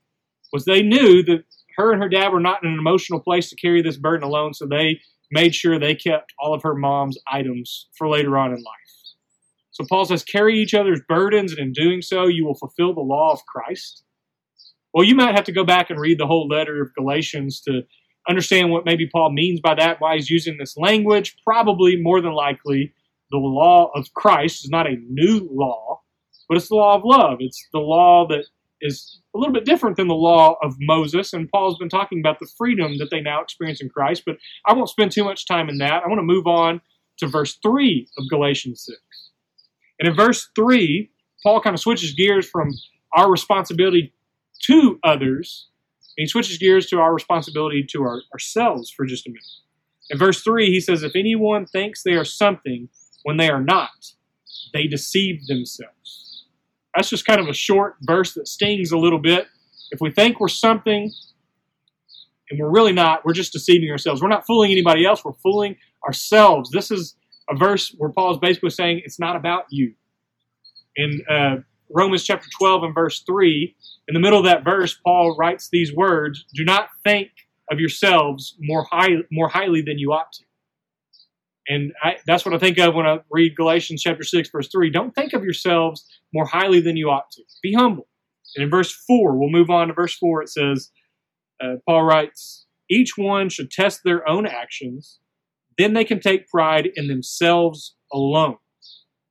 was 0.52 0.64
they 0.64 0.82
knew 0.82 1.22
that 1.24 1.44
her 1.76 1.92
and 1.92 2.02
her 2.02 2.08
dad 2.08 2.32
were 2.32 2.40
not 2.40 2.62
in 2.62 2.70
an 2.70 2.78
emotional 2.78 3.20
place 3.20 3.50
to 3.50 3.56
carry 3.56 3.82
this 3.82 3.96
burden 3.96 4.26
alone, 4.26 4.54
so 4.54 4.66
they 4.66 5.00
made 5.30 5.54
sure 5.54 5.78
they 5.78 5.94
kept 5.94 6.32
all 6.38 6.54
of 6.54 6.62
her 6.62 6.74
mom's 6.74 7.18
items 7.30 7.88
for 7.96 8.08
later 8.08 8.36
on 8.38 8.50
in 8.52 8.58
life. 8.58 8.86
So 9.70 9.84
Paul 9.88 10.06
says, 10.06 10.24
carry 10.24 10.58
each 10.58 10.72
other's 10.72 11.02
burdens, 11.06 11.52
and 11.52 11.60
in 11.60 11.72
doing 11.72 12.00
so, 12.00 12.26
you 12.26 12.46
will 12.46 12.54
fulfill 12.54 12.94
the 12.94 13.00
law 13.00 13.32
of 13.32 13.44
Christ. 13.46 14.04
Well, 14.94 15.04
you 15.04 15.14
might 15.14 15.34
have 15.34 15.44
to 15.44 15.52
go 15.52 15.64
back 15.64 15.90
and 15.90 16.00
read 16.00 16.18
the 16.18 16.26
whole 16.26 16.48
letter 16.48 16.80
of 16.80 16.94
Galatians 16.94 17.60
to 17.62 17.82
understand 18.28 18.70
what 18.70 18.86
maybe 18.86 19.08
Paul 19.12 19.32
means 19.32 19.60
by 19.60 19.74
that, 19.74 20.00
why 20.00 20.14
he's 20.14 20.30
using 20.30 20.56
this 20.58 20.76
language. 20.78 21.36
Probably, 21.44 21.96
more 22.00 22.22
than 22.22 22.32
likely, 22.32 22.94
the 23.30 23.36
law 23.36 23.90
of 23.94 24.12
Christ 24.14 24.64
is 24.64 24.70
not 24.70 24.86
a 24.86 24.96
new 25.10 25.46
law, 25.52 26.00
but 26.48 26.56
it's 26.56 26.68
the 26.68 26.76
law 26.76 26.96
of 26.96 27.02
love. 27.04 27.38
It's 27.40 27.62
the 27.72 27.80
law 27.80 28.26
that 28.28 28.46
is 28.80 29.20
a 29.34 29.38
little 29.38 29.54
bit 29.54 29.64
different 29.64 29.96
than 29.96 30.08
the 30.08 30.14
law 30.14 30.56
of 30.62 30.74
Moses. 30.80 31.32
And 31.32 31.48
Paul's 31.50 31.78
been 31.78 31.88
talking 31.88 32.20
about 32.20 32.38
the 32.38 32.48
freedom 32.58 32.98
that 32.98 33.10
they 33.10 33.20
now 33.20 33.42
experience 33.42 33.80
in 33.80 33.88
Christ, 33.88 34.22
but 34.26 34.36
I 34.66 34.74
won't 34.74 34.88
spend 34.88 35.12
too 35.12 35.24
much 35.24 35.46
time 35.46 35.68
in 35.68 35.78
that. 35.78 36.02
I 36.04 36.08
want 36.08 36.18
to 36.18 36.22
move 36.22 36.46
on 36.46 36.80
to 37.18 37.26
verse 37.26 37.58
3 37.62 38.08
of 38.18 38.24
Galatians 38.28 38.84
6. 38.84 38.98
And 39.98 40.08
in 40.08 40.14
verse 40.14 40.48
3, 40.54 41.10
Paul 41.42 41.60
kind 41.60 41.74
of 41.74 41.80
switches 41.80 42.12
gears 42.12 42.48
from 42.48 42.70
our 43.14 43.30
responsibility 43.30 44.12
to 44.64 44.98
others, 45.04 45.68
and 46.16 46.24
he 46.24 46.28
switches 46.28 46.58
gears 46.58 46.86
to 46.86 46.98
our 46.98 47.14
responsibility 47.14 47.84
to 47.90 48.02
our, 48.02 48.22
ourselves 48.32 48.90
for 48.90 49.06
just 49.06 49.26
a 49.26 49.30
minute. 49.30 49.42
In 50.10 50.18
verse 50.18 50.42
3, 50.42 50.66
he 50.66 50.80
says, 50.80 51.02
If 51.02 51.16
anyone 51.16 51.66
thinks 51.66 52.02
they 52.02 52.14
are 52.14 52.24
something 52.24 52.88
when 53.22 53.36
they 53.36 53.48
are 53.48 53.62
not, 53.62 54.12
they 54.72 54.86
deceive 54.86 55.46
themselves. 55.46 56.25
That's 56.96 57.10
just 57.10 57.26
kind 57.26 57.40
of 57.40 57.46
a 57.46 57.52
short 57.52 57.96
verse 58.00 58.32
that 58.34 58.48
stings 58.48 58.90
a 58.90 58.98
little 58.98 59.18
bit. 59.18 59.46
If 59.90 60.00
we 60.00 60.10
think 60.10 60.40
we're 60.40 60.48
something 60.48 61.12
and 62.50 62.58
we're 62.58 62.70
really 62.70 62.92
not, 62.92 63.24
we're 63.24 63.34
just 63.34 63.52
deceiving 63.52 63.90
ourselves. 63.90 64.22
We're 64.22 64.28
not 64.28 64.46
fooling 64.46 64.72
anybody 64.72 65.04
else, 65.04 65.24
we're 65.24 65.34
fooling 65.34 65.76
ourselves. 66.04 66.70
This 66.70 66.90
is 66.90 67.14
a 67.50 67.56
verse 67.56 67.94
where 67.98 68.10
Paul 68.10 68.32
is 68.32 68.38
basically 68.38 68.70
saying 68.70 69.02
it's 69.04 69.20
not 69.20 69.36
about 69.36 69.64
you. 69.70 69.94
In 70.96 71.20
uh, 71.30 71.56
Romans 71.90 72.24
chapter 72.24 72.48
12 72.58 72.84
and 72.84 72.94
verse 72.94 73.22
3, 73.26 73.76
in 74.08 74.14
the 74.14 74.20
middle 74.20 74.38
of 74.38 74.46
that 74.46 74.64
verse, 74.64 74.98
Paul 75.04 75.36
writes 75.38 75.68
these 75.70 75.94
words 75.94 76.46
Do 76.54 76.64
not 76.64 76.88
think 77.04 77.28
of 77.70 77.78
yourselves 77.78 78.56
more, 78.60 78.86
high, 78.90 79.16
more 79.30 79.48
highly 79.48 79.82
than 79.82 79.98
you 79.98 80.12
ought 80.12 80.32
to. 80.32 80.45
And 81.68 81.92
I, 82.02 82.16
that's 82.26 82.44
what 82.44 82.54
I 82.54 82.58
think 82.58 82.78
of 82.78 82.94
when 82.94 83.06
I 83.06 83.18
read 83.30 83.56
Galatians 83.56 84.02
chapter 84.02 84.22
6, 84.22 84.50
verse 84.50 84.68
3. 84.70 84.90
Don't 84.90 85.14
think 85.14 85.32
of 85.32 85.42
yourselves 85.42 86.04
more 86.32 86.46
highly 86.46 86.80
than 86.80 86.96
you 86.96 87.10
ought 87.10 87.30
to. 87.32 87.42
Be 87.62 87.74
humble. 87.74 88.06
And 88.54 88.64
in 88.64 88.70
verse 88.70 88.92
4, 88.92 89.36
we'll 89.36 89.50
move 89.50 89.70
on 89.70 89.88
to 89.88 89.94
verse 89.94 90.14
4, 90.16 90.42
it 90.42 90.48
says, 90.48 90.90
uh, 91.62 91.76
Paul 91.86 92.04
writes, 92.04 92.66
Each 92.88 93.16
one 93.16 93.48
should 93.48 93.70
test 93.70 94.00
their 94.04 94.28
own 94.28 94.46
actions, 94.46 95.18
then 95.78 95.94
they 95.94 96.04
can 96.04 96.20
take 96.20 96.48
pride 96.48 96.88
in 96.94 97.08
themselves 97.08 97.96
alone, 98.12 98.56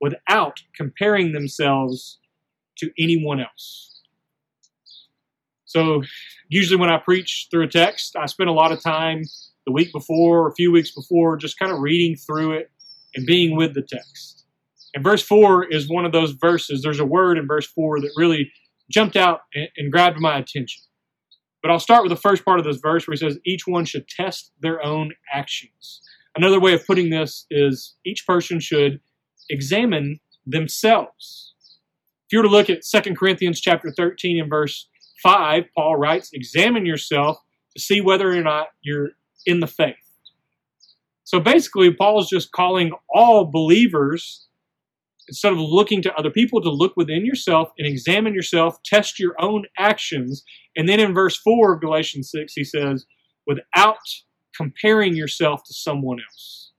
without 0.00 0.58
comparing 0.76 1.32
themselves 1.32 2.18
to 2.78 2.90
anyone 2.98 3.40
else. 3.40 4.00
So, 5.64 6.02
usually 6.48 6.78
when 6.78 6.90
I 6.90 6.98
preach 6.98 7.48
through 7.50 7.64
a 7.64 7.68
text, 7.68 8.14
I 8.16 8.26
spend 8.26 8.48
a 8.48 8.52
lot 8.52 8.70
of 8.70 8.82
time 8.82 9.22
the 9.66 9.72
week 9.72 9.92
before, 9.92 10.44
or 10.44 10.48
a 10.48 10.54
few 10.54 10.70
weeks 10.70 10.92
before, 10.92 11.36
just 11.36 11.58
kind 11.58 11.72
of 11.72 11.80
reading 11.80 12.16
through 12.16 12.52
it 12.52 12.70
and 13.14 13.26
being 13.26 13.56
with 13.56 13.74
the 13.74 13.82
text. 13.82 14.44
And 14.94 15.04
verse 15.04 15.22
4 15.22 15.64
is 15.64 15.90
one 15.90 16.06
of 16.06 16.12
those 16.12 16.32
verses. 16.32 16.82
There's 16.82 17.00
a 17.00 17.04
word 17.04 17.36
in 17.36 17.46
verse 17.46 17.66
4 17.66 18.00
that 18.00 18.12
really 18.16 18.50
jumped 18.90 19.16
out 19.16 19.40
and, 19.54 19.68
and 19.76 19.92
grabbed 19.92 20.20
my 20.20 20.38
attention. 20.38 20.82
But 21.62 21.70
I'll 21.70 21.80
start 21.80 22.02
with 22.02 22.10
the 22.10 22.16
first 22.16 22.44
part 22.44 22.60
of 22.60 22.64
this 22.64 22.76
verse 22.76 23.06
where 23.06 23.14
he 23.14 23.18
says, 23.18 23.38
Each 23.44 23.66
one 23.66 23.84
should 23.84 24.08
test 24.08 24.52
their 24.60 24.82
own 24.84 25.12
actions. 25.32 26.00
Another 26.36 26.60
way 26.60 26.74
of 26.74 26.86
putting 26.86 27.10
this 27.10 27.46
is 27.50 27.96
each 28.04 28.26
person 28.26 28.60
should 28.60 29.00
examine 29.50 30.20
themselves. 30.46 31.54
If 32.26 32.32
you 32.32 32.38
were 32.38 32.44
to 32.44 32.50
look 32.50 32.70
at 32.70 32.82
2 32.82 33.14
Corinthians 33.14 33.60
chapter 33.60 33.90
13 33.90 34.40
and 34.40 34.50
verse 34.50 34.88
5, 35.22 35.64
Paul 35.76 35.96
writes, 35.96 36.30
Examine 36.32 36.86
yourself 36.86 37.38
to 37.74 37.82
see 37.82 38.00
whether 38.00 38.30
or 38.30 38.42
not 38.42 38.68
you're 38.82 39.10
in 39.46 39.60
the 39.60 39.66
faith. 39.66 39.94
So 41.24 41.40
basically, 41.40 41.92
Paul 41.92 42.20
is 42.20 42.28
just 42.28 42.52
calling 42.52 42.92
all 43.12 43.50
believers, 43.50 44.46
instead 45.28 45.52
of 45.52 45.58
looking 45.58 46.02
to 46.02 46.14
other 46.14 46.30
people, 46.30 46.60
to 46.62 46.70
look 46.70 46.92
within 46.96 47.26
yourself 47.26 47.70
and 47.78 47.86
examine 47.86 48.34
yourself, 48.34 48.78
test 48.84 49.18
your 49.18 49.34
own 49.40 49.64
actions. 49.76 50.44
And 50.76 50.88
then 50.88 51.00
in 51.00 51.14
verse 51.14 51.36
4 51.36 51.74
of 51.74 51.80
Galatians 51.80 52.30
6, 52.30 52.52
he 52.54 52.62
says, 52.62 53.06
without 53.46 53.96
comparing 54.56 55.14
yourself 55.14 55.62
to 55.66 55.74
someone 55.74 56.18
else. 56.20 56.72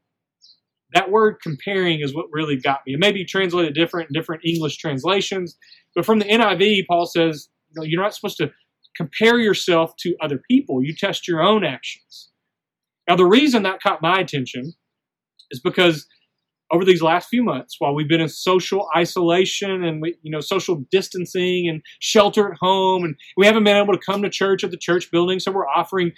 That 0.93 1.11
word 1.11 1.37
comparing 1.43 1.99
is 1.99 2.15
what 2.15 2.27
really 2.31 2.55
got 2.55 2.79
me. 2.87 2.93
It 2.93 2.99
may 2.99 3.11
be 3.11 3.25
translated 3.25 3.73
different 3.73 4.09
in 4.09 4.13
different 4.13 4.43
English 4.45 4.77
translations, 4.77 5.57
but 5.93 6.05
from 6.05 6.19
the 6.19 6.25
NIV, 6.25 6.87
Paul 6.87 7.05
says, 7.05 7.49
you 7.69 7.81
know, 7.81 7.85
you're 7.85 8.01
not 8.01 8.15
supposed 8.15 8.37
to 8.37 8.51
compare 8.95 9.37
yourself 9.37 9.95
to 9.97 10.15
other 10.21 10.41
people. 10.49 10.81
You 10.81 10.95
test 10.95 11.27
your 11.27 11.41
own 11.41 11.65
actions. 11.65 12.29
Now, 13.07 13.15
the 13.15 13.25
reason 13.25 13.63
that 13.63 13.81
caught 13.81 14.01
my 14.01 14.19
attention 14.19 14.73
is 15.51 15.59
because 15.59 16.07
over 16.71 16.83
these 16.83 17.01
last 17.01 17.29
few 17.29 17.43
months, 17.43 17.75
while 17.79 17.95
we've 17.95 18.09
been 18.09 18.21
in 18.21 18.29
social 18.29 18.89
isolation 18.95 19.83
and 19.83 20.01
we, 20.01 20.15
you 20.21 20.31
know 20.31 20.41
social 20.41 20.83
distancing 20.91 21.67
and 21.69 21.81
shelter 21.99 22.51
at 22.51 22.57
home, 22.59 23.03
and 23.03 23.15
we 23.37 23.45
haven't 23.45 23.63
been 23.63 23.77
able 23.77 23.93
to 23.93 23.99
come 23.99 24.21
to 24.21 24.29
church 24.29 24.63
at 24.63 24.71
the 24.71 24.77
church 24.77 25.09
building, 25.11 25.39
so 25.39 25.51
we're 25.51 25.67
offering 25.67 26.11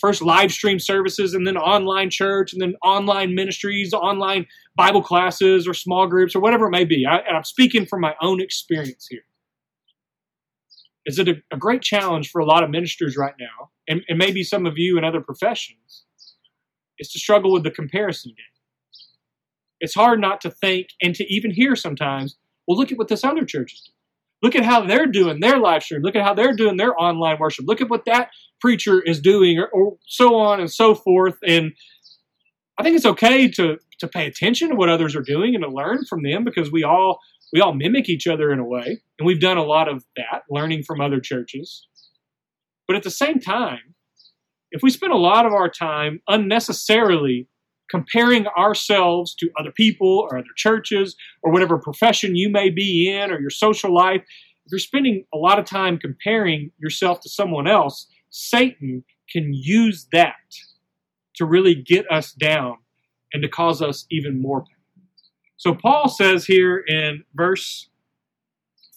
first 0.00 0.22
live 0.22 0.52
stream 0.52 0.78
services 0.78 1.34
and 1.34 1.46
then 1.46 1.56
online 1.56 2.10
church 2.10 2.52
and 2.52 2.62
then 2.62 2.74
online 2.82 3.34
ministries, 3.34 3.92
online 3.92 4.46
Bible 4.74 5.02
classes 5.02 5.68
or 5.68 5.74
small 5.74 6.06
groups 6.06 6.34
or 6.34 6.40
whatever 6.40 6.66
it 6.66 6.70
may 6.70 6.84
be. 6.84 7.04
I, 7.06 7.18
and 7.18 7.36
I'm 7.36 7.44
speaking 7.44 7.84
from 7.86 8.00
my 8.00 8.14
own 8.20 8.40
experience 8.40 9.06
here. 9.08 9.24
Is 11.04 11.18
it 11.18 11.28
a, 11.28 11.34
a 11.52 11.56
great 11.56 11.82
challenge 11.82 12.30
for 12.30 12.40
a 12.40 12.46
lot 12.46 12.64
of 12.64 12.70
ministers 12.70 13.16
right 13.16 13.34
now, 13.38 13.70
and, 13.88 14.02
and 14.08 14.18
maybe 14.18 14.42
some 14.42 14.66
of 14.66 14.76
you 14.76 14.98
in 14.98 15.04
other 15.04 15.20
professions, 15.20 16.05
is 16.98 17.10
to 17.12 17.18
struggle 17.18 17.52
with 17.52 17.64
the 17.64 17.70
comparison 17.70 18.30
game. 18.30 18.44
It's 19.80 19.94
hard 19.94 20.20
not 20.20 20.40
to 20.42 20.50
think 20.50 20.88
and 21.02 21.14
to 21.14 21.24
even 21.32 21.50
hear 21.50 21.76
sometimes, 21.76 22.36
well, 22.66 22.78
look 22.78 22.90
at 22.92 22.98
what 22.98 23.08
this 23.08 23.24
other 23.24 23.44
church 23.44 23.74
is 23.74 23.80
doing. 23.82 23.96
Look 24.42 24.54
at 24.54 24.64
how 24.64 24.86
they're 24.86 25.06
doing 25.06 25.40
their 25.40 25.58
live 25.58 25.82
stream. 25.82 26.02
Look 26.02 26.16
at 26.16 26.24
how 26.24 26.34
they're 26.34 26.54
doing 26.54 26.76
their 26.76 26.98
online 27.00 27.38
worship. 27.38 27.64
Look 27.66 27.80
at 27.80 27.88
what 27.88 28.04
that 28.04 28.30
preacher 28.60 29.00
is 29.00 29.20
doing, 29.20 29.58
or, 29.58 29.66
or 29.68 29.96
so 30.06 30.34
on 30.36 30.60
and 30.60 30.70
so 30.70 30.94
forth. 30.94 31.36
And 31.46 31.72
I 32.78 32.82
think 32.82 32.96
it's 32.96 33.06
okay 33.06 33.48
to 33.48 33.78
to 33.98 34.08
pay 34.08 34.26
attention 34.26 34.68
to 34.68 34.74
what 34.74 34.90
others 34.90 35.16
are 35.16 35.22
doing 35.22 35.54
and 35.54 35.64
to 35.64 35.70
learn 35.70 36.04
from 36.04 36.22
them 36.22 36.44
because 36.44 36.70
we 36.70 36.84
all 36.84 37.18
we 37.52 37.60
all 37.60 37.72
mimic 37.72 38.08
each 38.08 38.26
other 38.26 38.52
in 38.52 38.58
a 38.58 38.64
way, 38.64 39.00
and 39.18 39.26
we've 39.26 39.40
done 39.40 39.56
a 39.56 39.64
lot 39.64 39.88
of 39.88 40.04
that, 40.16 40.42
learning 40.50 40.82
from 40.82 41.00
other 41.00 41.20
churches. 41.20 41.86
But 42.86 42.96
at 42.96 43.02
the 43.02 43.10
same 43.10 43.40
time, 43.40 43.95
if 44.76 44.82
we 44.82 44.90
spend 44.90 45.12
a 45.12 45.16
lot 45.16 45.46
of 45.46 45.52
our 45.52 45.70
time 45.70 46.20
unnecessarily 46.28 47.48
comparing 47.90 48.46
ourselves 48.48 49.34
to 49.36 49.48
other 49.58 49.70
people 49.70 50.28
or 50.30 50.36
other 50.36 50.46
churches 50.54 51.16
or 51.42 51.50
whatever 51.50 51.78
profession 51.78 52.36
you 52.36 52.50
may 52.50 52.68
be 52.68 53.10
in 53.10 53.30
or 53.30 53.40
your 53.40 53.50
social 53.50 53.94
life, 53.94 54.20
if 54.20 54.72
you're 54.72 54.78
spending 54.78 55.24
a 55.32 55.38
lot 55.38 55.58
of 55.58 55.64
time 55.64 55.98
comparing 55.98 56.72
yourself 56.76 57.20
to 57.20 57.28
someone 57.30 57.66
else, 57.66 58.06
Satan 58.28 59.02
can 59.30 59.54
use 59.54 60.08
that 60.12 60.34
to 61.36 61.46
really 61.46 61.74
get 61.74 62.10
us 62.12 62.32
down 62.32 62.76
and 63.32 63.42
to 63.42 63.48
cause 63.48 63.80
us 63.80 64.04
even 64.10 64.42
more 64.42 64.60
pain. 64.60 65.04
So 65.56 65.74
Paul 65.74 66.10
says 66.10 66.44
here 66.44 66.84
in 66.86 67.24
verse 67.34 67.88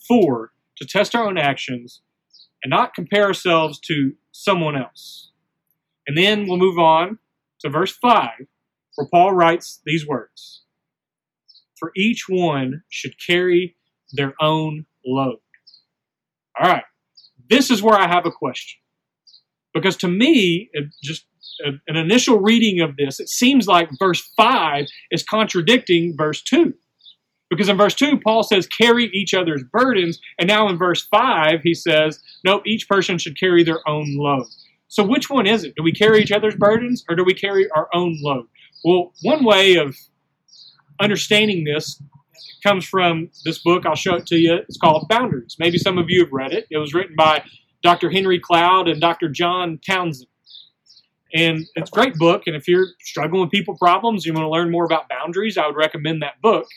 4 0.09 0.51
to 0.75 0.85
test 0.85 1.15
our 1.15 1.25
own 1.25 1.37
actions 1.37 2.01
and 2.63 2.69
not 2.69 2.93
compare 2.93 3.23
ourselves 3.23 3.79
to 3.81 4.13
someone 4.33 4.75
else. 4.75 5.31
And 6.09 6.17
then 6.17 6.47
we'll 6.47 6.57
move 6.57 6.79
on 6.79 7.19
to 7.59 7.69
verse 7.69 7.95
5 7.95 8.29
where 8.95 9.07
Paul 9.13 9.33
writes 9.33 9.79
these 9.85 10.07
words 10.07 10.63
For 11.77 11.91
each 11.95 12.25
one 12.27 12.81
should 12.89 13.13
carry 13.23 13.75
their 14.13 14.33
own 14.41 14.87
load. 15.05 15.37
All 16.59 16.67
right, 16.67 16.83
this 17.47 17.69
is 17.69 17.83
where 17.83 17.93
I 17.93 18.07
have 18.07 18.25
a 18.25 18.31
question. 18.31 18.79
Because 19.71 19.95
to 19.97 20.07
me, 20.07 20.71
just 21.03 21.27
an 21.59 21.95
initial 21.95 22.39
reading 22.39 22.81
of 22.81 22.97
this, 22.97 23.19
it 23.19 23.29
seems 23.29 23.67
like 23.67 23.91
verse 23.99 24.33
5 24.35 24.87
is 25.11 25.21
contradicting 25.21 26.15
verse 26.17 26.41
2. 26.41 26.73
Because 27.51 27.69
in 27.69 27.77
verse 27.77 27.93
2, 27.93 28.19
Paul 28.23 28.41
says, 28.41 28.65
carry 28.65 29.11
each 29.13 29.35
other's 29.35 29.63
burdens. 29.71 30.19
And 30.39 30.47
now 30.47 30.67
in 30.69 30.77
verse 30.79 31.05
5, 31.05 31.61
he 31.61 31.75
says, 31.75 32.19
nope, 32.43 32.63
each 32.65 32.89
person 32.89 33.19
should 33.19 33.39
carry 33.39 33.63
their 33.63 33.87
own 33.87 34.15
load. 34.17 34.47
So 34.89 35.03
which 35.03 35.29
one 35.29 35.45
is 35.45 35.63
it? 35.63 35.75
Do 35.75 35.83
we 35.83 35.91
carry 35.91 36.21
each 36.21 36.31
other's 36.31 36.55
burdens 36.55 37.05
or 37.07 37.15
do 37.15 37.23
we 37.23 37.33
carry 37.33 37.69
our 37.71 37.87
own 37.93 38.17
load? 38.21 38.47
Well, 38.83 39.13
one 39.21 39.45
way 39.45 39.75
of 39.75 39.95
understanding 40.99 41.63
this 41.63 42.01
comes 42.63 42.85
from 42.85 43.29
this 43.45 43.59
book. 43.59 43.85
I'll 43.85 43.95
show 43.95 44.15
it 44.15 44.25
to 44.27 44.35
you. 44.35 44.55
It's 44.67 44.77
called 44.77 45.07
Boundaries. 45.07 45.55
Maybe 45.59 45.77
some 45.77 45.97
of 45.97 46.09
you 46.09 46.21
have 46.21 46.33
read 46.33 46.53
it. 46.53 46.65
It 46.71 46.77
was 46.77 46.93
written 46.93 47.15
by 47.15 47.43
Dr. 47.83 48.09
Henry 48.09 48.39
Cloud 48.39 48.87
and 48.87 48.99
Dr. 48.99 49.29
John 49.29 49.79
Townsend. 49.85 50.27
And 51.33 51.67
it's 51.75 51.89
a 51.89 51.93
great 51.93 52.15
book. 52.15 52.43
And 52.47 52.55
if 52.55 52.67
you're 52.67 52.87
struggling 53.01 53.41
with 53.41 53.51
people 53.51 53.77
problems, 53.77 54.25
you 54.25 54.33
want 54.33 54.45
to 54.45 54.49
learn 54.49 54.71
more 54.71 54.85
about 54.85 55.07
boundaries, 55.07 55.57
I 55.57 55.67
would 55.67 55.75
recommend 55.75 56.23
that 56.23 56.41
book. 56.41 56.67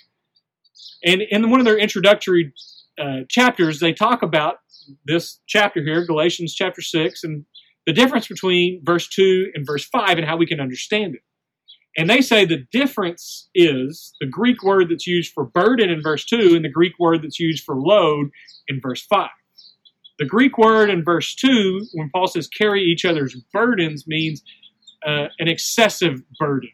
And 1.03 1.23
in 1.23 1.51
one 1.51 1.61
of 1.61 1.65
their 1.65 1.79
introductory 1.79 2.53
uh, 2.99 3.21
chapters, 3.29 3.81
they 3.81 3.95
talk 3.95 4.23
about 4.23 4.57
this 5.07 5.41
chapter 5.47 5.83
here, 5.83 6.05
Galatians 6.05 6.55
chapter 6.55 6.83
6, 6.83 7.25
and 7.25 7.47
the 7.87 7.93
difference 7.93 8.29
between 8.29 8.81
verse 8.85 9.09
2 9.09 9.53
and 9.55 9.67
verse 9.67 9.85
5 9.85 10.19
and 10.19 10.27
how 10.27 10.37
we 10.37 10.47
can 10.47 10.61
understand 10.61 11.15
it. 11.15 11.23
And 11.97 12.09
they 12.09 12.23
say 12.23 12.45
the 12.45 12.65
difference 12.73 13.51
is 13.55 14.15
the 14.21 14.27
Greek 14.27 14.63
word 14.63 14.89
that's 14.91 15.07
used 15.07 15.33
for 15.33 15.45
burden 15.45 15.91
in 15.91 16.03
verse 16.03 16.25
2 16.25 16.55
and 16.55 16.65
the 16.65 16.71
Greek 16.71 16.95
word 16.99 17.23
that's 17.23 17.39
used 17.39 17.65
for 17.65 17.77
load 17.77 18.31
in 18.69 18.81
verse 18.81 19.05
5. 19.07 19.29
The 20.19 20.27
Greek 20.27 20.57
word 20.57 20.89
in 20.89 21.05
verse 21.05 21.35
2, 21.35 21.87
when 21.95 22.11
Paul 22.15 22.29
says 22.29 22.49
carry 22.49 22.83
each 22.83 23.05
other's 23.05 23.37
burdens, 23.53 24.07
means 24.07 24.43
uh, 25.07 25.27
an 25.39 25.49
excessive 25.49 26.23
burden, 26.39 26.71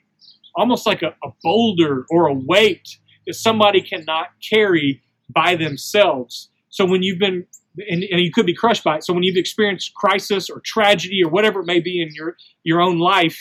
almost 0.55 0.87
like 0.87 1.03
a, 1.03 1.15
a 1.25 1.31
boulder 1.43 2.05
or 2.11 2.27
a 2.27 2.35
weight 2.35 2.89
that 3.27 3.35
somebody 3.35 3.81
cannot 3.81 4.29
carry 4.49 5.03
by 5.29 5.57
themselves. 5.57 6.51
So 6.79 6.85
when 6.85 7.03
you've 7.03 7.19
been, 7.19 7.45
and, 7.91 8.05
and 8.05 8.21
you 8.21 8.31
could 8.31 8.47
be 8.47 8.55
crushed 8.55 8.85
by 8.85 8.99
it, 8.99 9.05
so 9.05 9.13
when 9.13 9.25
you've 9.25 9.37
experienced 9.37 9.95
crisis 9.95 10.49
or 10.49 10.63
tragedy 10.65 11.25
or 11.25 11.29
whatever 11.29 11.59
it 11.59 11.67
may 11.67 11.81
be 11.81 12.01
in 12.01 12.11
your, 12.15 12.37
your 12.63 12.81
own 12.81 13.01
life, 13.01 13.37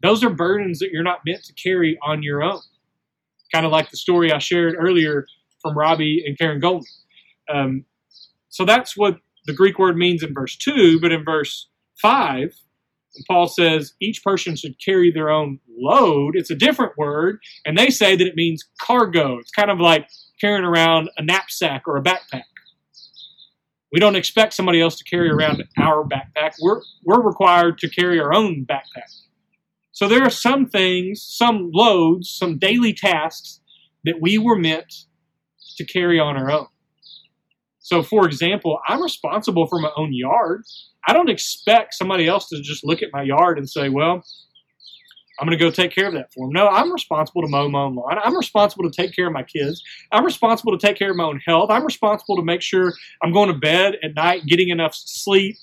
those 0.00 0.24
are 0.24 0.30
burdens 0.30 0.78
that 0.78 0.92
you're 0.92 1.02
not 1.02 1.18
meant 1.26 1.44
to 1.44 1.52
carry 1.52 1.98
on 2.02 2.22
your 2.22 2.42
own. 2.42 2.62
Kind 3.52 3.66
of 3.66 3.70
like 3.70 3.90
the 3.90 3.98
story 3.98 4.32
I 4.32 4.38
shared 4.38 4.76
earlier 4.78 5.26
from 5.60 5.76
Robbie 5.76 6.24
and 6.26 6.38
Karen 6.38 6.58
Golden. 6.58 6.86
Um, 7.52 7.84
so 8.48 8.64
that's 8.64 8.96
what 8.96 9.18
the 9.44 9.52
Greek 9.52 9.78
word 9.78 9.98
means 9.98 10.22
in 10.22 10.32
verse 10.32 10.56
2, 10.56 11.00
but 11.02 11.12
in 11.12 11.26
verse 11.26 11.68
5, 13.18 13.24
Paul 13.28 13.48
says 13.48 13.94
each 14.00 14.22
person 14.22 14.56
should 14.56 14.80
carry 14.84 15.10
their 15.10 15.30
own 15.30 15.60
load. 15.78 16.36
It's 16.36 16.50
a 16.50 16.54
different 16.54 16.96
word, 16.96 17.40
and 17.64 17.76
they 17.76 17.90
say 17.90 18.16
that 18.16 18.26
it 18.26 18.36
means 18.36 18.64
cargo. 18.80 19.38
It's 19.38 19.50
kind 19.50 19.70
of 19.70 19.80
like 19.80 20.08
carrying 20.40 20.64
around 20.64 21.10
a 21.16 21.22
knapsack 21.22 21.82
or 21.86 21.96
a 21.96 22.02
backpack. 22.02 22.42
We 23.92 24.00
don't 24.00 24.16
expect 24.16 24.54
somebody 24.54 24.80
else 24.80 24.96
to 24.96 25.04
carry 25.04 25.30
around 25.30 25.62
our 25.78 26.04
backpack. 26.04 26.54
We're, 26.62 26.80
we're 27.04 27.20
required 27.20 27.78
to 27.78 27.90
carry 27.90 28.18
our 28.18 28.32
own 28.32 28.64
backpack. 28.66 29.10
So 29.92 30.08
there 30.08 30.22
are 30.22 30.30
some 30.30 30.66
things, 30.66 31.22
some 31.22 31.70
loads, 31.72 32.30
some 32.30 32.58
daily 32.58 32.94
tasks 32.94 33.60
that 34.04 34.20
we 34.20 34.38
were 34.38 34.56
meant 34.56 34.92
to 35.76 35.84
carry 35.84 36.18
on 36.18 36.36
our 36.36 36.50
own. 36.50 36.66
So, 37.82 38.02
for 38.02 38.26
example, 38.26 38.78
I'm 38.86 39.02
responsible 39.02 39.66
for 39.66 39.80
my 39.80 39.90
own 39.96 40.12
yard. 40.12 40.62
I 41.06 41.12
don't 41.12 41.28
expect 41.28 41.94
somebody 41.94 42.28
else 42.28 42.48
to 42.48 42.60
just 42.62 42.84
look 42.84 43.02
at 43.02 43.08
my 43.12 43.22
yard 43.22 43.58
and 43.58 43.68
say, 43.68 43.88
well, 43.88 44.24
I'm 45.40 45.46
going 45.46 45.58
to 45.58 45.64
go 45.64 45.70
take 45.70 45.92
care 45.92 46.06
of 46.06 46.14
that 46.14 46.32
for 46.32 46.46
them. 46.46 46.52
No, 46.52 46.68
I'm 46.68 46.92
responsible 46.92 47.42
to 47.42 47.48
mow 47.48 47.68
my 47.68 47.80
own 47.80 47.96
lawn. 47.96 48.18
I'm 48.22 48.36
responsible 48.36 48.88
to 48.88 48.90
take 48.90 49.16
care 49.16 49.26
of 49.26 49.32
my 49.32 49.42
kids. 49.42 49.82
I'm 50.12 50.24
responsible 50.24 50.78
to 50.78 50.86
take 50.86 50.96
care 50.96 51.10
of 51.10 51.16
my 51.16 51.24
own 51.24 51.40
health. 51.44 51.70
I'm 51.70 51.84
responsible 51.84 52.36
to 52.36 52.42
make 52.42 52.62
sure 52.62 52.92
I'm 53.22 53.32
going 53.32 53.52
to 53.52 53.58
bed 53.58 53.96
at 54.04 54.14
night, 54.14 54.42
getting 54.46 54.68
enough 54.68 54.94
sleep, 54.94 55.56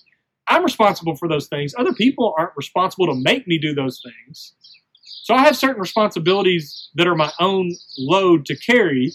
I'm 0.50 0.64
responsible 0.64 1.16
for 1.16 1.28
those 1.28 1.48
things. 1.48 1.74
Other 1.78 1.94
people 1.94 2.34
aren't 2.38 2.58
responsible 2.58 3.06
to 3.06 3.14
make 3.14 3.48
me 3.48 3.60
do 3.60 3.74
those 3.74 4.02
things. 4.04 4.56
So 5.04 5.36
I 5.36 5.44
have 5.44 5.56
certain 5.56 5.80
responsibilities 5.80 6.90
that 6.96 7.08
are 7.08 7.16
my 7.16 7.32
own 7.40 7.72
load 8.00 8.46
to 8.48 8.58
carry. 8.58 9.14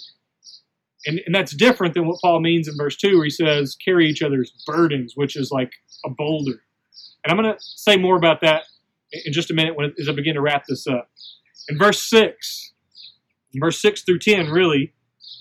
And, 1.06 1.20
and 1.26 1.34
that's 1.34 1.54
different 1.54 1.94
than 1.94 2.06
what 2.06 2.20
Paul 2.22 2.40
means 2.40 2.68
in 2.68 2.76
verse 2.76 2.96
2, 2.96 3.16
where 3.16 3.24
he 3.24 3.30
says, 3.30 3.76
carry 3.76 4.08
each 4.08 4.22
other's 4.22 4.52
burdens, 4.66 5.12
which 5.16 5.36
is 5.36 5.50
like 5.50 5.72
a 6.04 6.10
boulder. 6.10 6.62
And 7.24 7.30
I'm 7.30 7.42
going 7.42 7.54
to 7.54 7.60
say 7.60 7.96
more 7.96 8.16
about 8.16 8.40
that 8.42 8.64
in 9.24 9.32
just 9.32 9.50
a 9.50 9.54
minute 9.54 9.76
when, 9.76 9.92
as 9.98 10.08
I 10.08 10.12
begin 10.12 10.34
to 10.34 10.40
wrap 10.40 10.64
this 10.68 10.86
up. 10.86 11.10
In 11.68 11.78
verse 11.78 12.02
6, 12.08 12.72
in 13.52 13.60
verse 13.60 13.80
6 13.80 14.02
through 14.02 14.18
10, 14.18 14.48
really, 14.48 14.92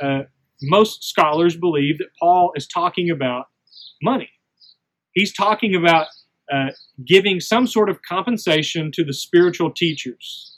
uh, 0.02 0.24
most 0.62 1.04
scholars 1.04 1.58
believe 1.58 1.98
that 1.98 2.08
Paul 2.20 2.52
is 2.56 2.68
talking 2.68 3.10
about 3.10 3.48
money. 4.02 4.30
He's 5.14 5.34
talking 5.34 5.76
about 5.76 6.08
uh, 6.52 6.70
giving 7.06 7.40
some 7.40 7.68
sort 7.68 7.90
of 7.90 8.02
compensation 8.02 8.92
to 8.94 9.04
the 9.04 9.14
spiritual 9.14 9.72
teachers. 9.72 10.53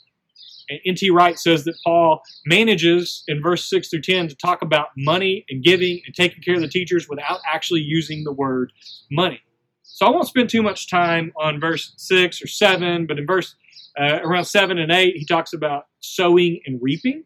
N.T. 0.84 1.10
Wright 1.10 1.38
says 1.38 1.64
that 1.64 1.76
Paul 1.84 2.22
manages 2.44 3.22
in 3.28 3.42
verse 3.42 3.68
6 3.68 3.88
through 3.88 4.02
10 4.02 4.28
to 4.28 4.34
talk 4.34 4.62
about 4.62 4.88
money 4.96 5.44
and 5.48 5.62
giving 5.62 6.00
and 6.06 6.14
taking 6.14 6.42
care 6.42 6.54
of 6.54 6.60
the 6.60 6.68
teachers 6.68 7.08
without 7.08 7.40
actually 7.46 7.80
using 7.80 8.24
the 8.24 8.32
word 8.32 8.72
money. 9.10 9.40
So 9.82 10.06
I 10.06 10.10
won't 10.10 10.28
spend 10.28 10.50
too 10.50 10.62
much 10.62 10.90
time 10.90 11.32
on 11.36 11.60
verse 11.60 11.94
6 11.96 12.42
or 12.42 12.46
7, 12.46 13.06
but 13.06 13.18
in 13.18 13.26
verse 13.26 13.54
uh, 13.98 14.20
around 14.22 14.44
7 14.44 14.78
and 14.78 14.92
8, 14.92 15.16
he 15.16 15.24
talks 15.24 15.52
about 15.52 15.84
sowing 16.00 16.60
and 16.66 16.78
reaping, 16.82 17.24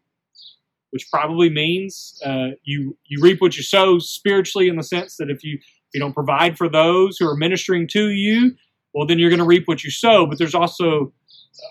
which 0.91 1.07
probably 1.11 1.49
means 1.49 2.19
uh, 2.25 2.49
you, 2.63 2.97
you 3.05 3.21
reap 3.21 3.41
what 3.41 3.57
you 3.57 3.63
sow 3.63 3.99
spiritually 3.99 4.69
in 4.69 4.77
the 4.77 4.83
sense 4.83 5.17
that 5.17 5.29
if 5.29 5.43
you, 5.43 5.55
if 5.55 5.95
you 5.95 5.99
don't 5.99 6.13
provide 6.13 6.57
for 6.57 6.69
those 6.69 7.17
who 7.17 7.27
are 7.27 7.35
ministering 7.35 7.87
to 7.89 8.09
you, 8.09 8.55
well, 8.93 9.07
then 9.07 9.19
you're 9.19 9.29
going 9.29 9.39
to 9.39 9.45
reap 9.45 9.67
what 9.67 9.83
you 9.83 9.91
sow. 9.91 10.25
But 10.25 10.37
there's 10.37 10.55
also 10.55 11.13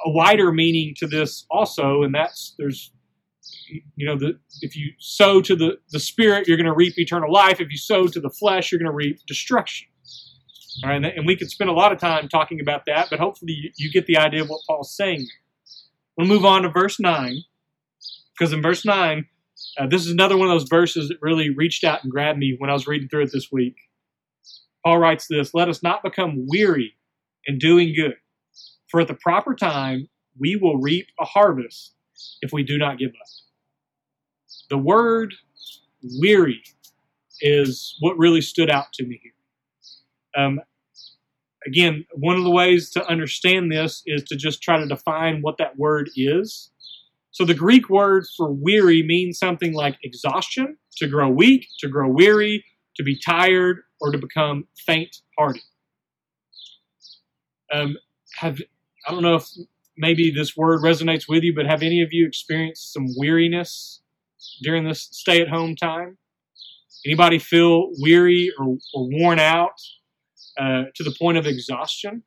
a 0.05 0.11
wider 0.11 0.53
meaning 0.53 0.95
to 0.99 1.07
this 1.07 1.47
also, 1.51 2.03
and 2.03 2.15
that's 2.15 2.55
there's 2.59 2.93
you 3.97 4.07
know 4.07 4.19
the 4.19 4.39
if 4.61 4.77
you 4.77 4.93
sow 4.99 5.41
to 5.41 5.57
the 5.57 5.79
the 5.91 6.01
spirit, 6.01 6.47
you're 6.47 6.57
going 6.57 6.67
to 6.67 6.75
reap 6.75 6.99
eternal 6.99 7.33
life. 7.33 7.61
If 7.61 7.71
you 7.71 7.79
sow 7.79 8.07
to 8.07 8.21
the 8.21 8.31
flesh, 8.31 8.71
you're 8.71 8.79
going 8.79 8.91
to 8.91 8.95
reap 8.95 9.21
destruction. 9.27 9.89
All 10.85 10.91
right, 10.91 11.05
and 11.05 11.27
we 11.27 11.37
could 11.37 11.51
spend 11.51 11.69
a 11.69 11.75
lot 11.75 11.93
of 11.93 11.99
time 11.99 12.29
talking 12.29 12.61
about 12.61 12.83
that, 12.87 13.09
but 13.11 13.19
hopefully 13.19 13.53
you, 13.53 13.71
you 13.77 13.91
get 13.91 14.07
the 14.07 14.17
idea 14.17 14.43
of 14.43 14.49
what 14.49 14.61
Paul's 14.67 14.95
saying. 14.95 15.27
We'll 16.17 16.29
move 16.29 16.45
on 16.45 16.63
to 16.63 16.69
verse 16.69 17.01
nine, 17.01 17.39
because 18.39 18.53
in 18.53 18.63
verse 18.63 18.85
nine, 18.85 19.27
uh, 19.79 19.87
this 19.89 20.07
is 20.07 20.13
another 20.13 20.37
one 20.37 20.49
of 20.49 20.55
those 20.55 20.69
verses 20.69 21.09
that 21.09 21.19
really 21.21 21.51
reached 21.51 21.85
out 21.85 22.03
and 22.03 22.13
grabbed 22.13 22.39
me 22.39 22.55
when 22.57 22.71
I 22.71 22.73
was 22.73 22.87
reading 22.87 23.09
through 23.09 23.25
it 23.25 23.33
this 23.33 23.49
week. 23.51 23.77
Paul 24.85 24.99
writes 24.99 25.27
this: 25.29 25.53
"Let 25.55 25.69
us 25.69 25.83
not 25.83 26.03
become 26.03 26.47
weary 26.49 26.95
in 27.47 27.59
doing 27.59 27.95
good." 27.95 28.15
For 28.91 29.01
at 29.01 29.09
the 29.09 29.15
proper 29.15 29.55
time, 29.55 30.09
we 30.39 30.57
will 30.57 30.79
reap 30.79 31.07
a 31.21 31.25
harvest 31.25 31.95
if 32.43 32.53
we 32.53 32.63
do 32.63 32.77
not 32.77 32.99
give 32.99 33.11
up. 33.11 33.29
The 34.69 34.79
word 34.79 35.35
weary 36.19 36.63
is 37.41 37.97
what 38.01 38.19
really 38.19 38.41
stood 38.41 38.71
out 38.71 38.93
to 38.95 39.05
me 39.05 39.21
here. 39.23 40.45
Um, 40.45 40.61
again, 41.67 42.05
one 42.15 42.37
of 42.37 42.45
the 42.45 42.51
ways 42.51 42.91
to 42.91 43.07
understand 43.07 43.71
this 43.71 44.03
is 44.07 44.23
to 44.25 44.37
just 44.37 44.63
try 44.63 44.79
to 44.79 44.87
define 44.87 45.43
what 45.43 45.59
that 45.59 45.79
word 45.79 46.11
is. 46.17 46.71
So 47.33 47.45
the 47.45 47.55
Greek 47.55 47.89
word 47.89 48.25
for 48.37 48.51
weary 48.51 49.03
means 49.03 49.39
something 49.39 49.73
like 49.73 49.99
exhaustion, 50.03 50.77
to 50.97 51.07
grow 51.07 51.29
weak, 51.29 51.67
to 51.79 51.89
grow 51.89 52.09
weary, 52.09 52.65
to 52.97 53.03
be 53.03 53.19
tired, 53.19 53.79
or 54.01 54.11
to 54.11 54.19
become 54.19 54.67
faint 54.87 55.17
hearted. 55.39 55.63
Um, 57.73 57.97
have 58.39 58.59
I 59.07 59.13
don't 59.13 59.23
know 59.23 59.37
if 59.37 59.49
maybe 59.97 60.31
this 60.31 60.57
word 60.57 60.83
resonates 60.83 61.25
with 61.29 61.43
you, 61.43 61.55
but 61.55 61.67
have 61.67 61.83
any 61.83 62.03
of 62.03 62.13
you 62.13 62.27
experienced 62.27 62.93
some 62.93 63.07
weariness 63.17 64.01
during 64.63 64.85
this 64.85 65.09
stay 65.11 65.41
at 65.41 65.49
home 65.49 65.77
time? 65.77 66.19
Anybody 67.07 67.39
feel 67.39 67.91
weary 67.99 68.53
or, 68.59 68.77
or 68.95 69.09
worn 69.11 69.39
out 69.39 69.81
uh, 70.59 70.85
to 70.95 71.05
the 71.05 71.15
point 71.19 71.39
of 71.39 71.47
exhaustion? 71.47 72.23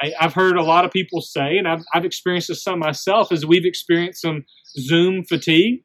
I, 0.00 0.12
have 0.18 0.34
heard 0.34 0.56
a 0.56 0.62
lot 0.62 0.84
of 0.84 0.92
people 0.92 1.20
say, 1.20 1.58
and 1.58 1.66
I've, 1.66 1.82
I've 1.92 2.04
experienced 2.04 2.48
this 2.48 2.62
some 2.62 2.78
myself, 2.78 3.32
is 3.32 3.44
we've 3.44 3.64
experienced 3.64 4.22
some 4.22 4.44
Zoom 4.78 5.24
fatigue 5.24 5.84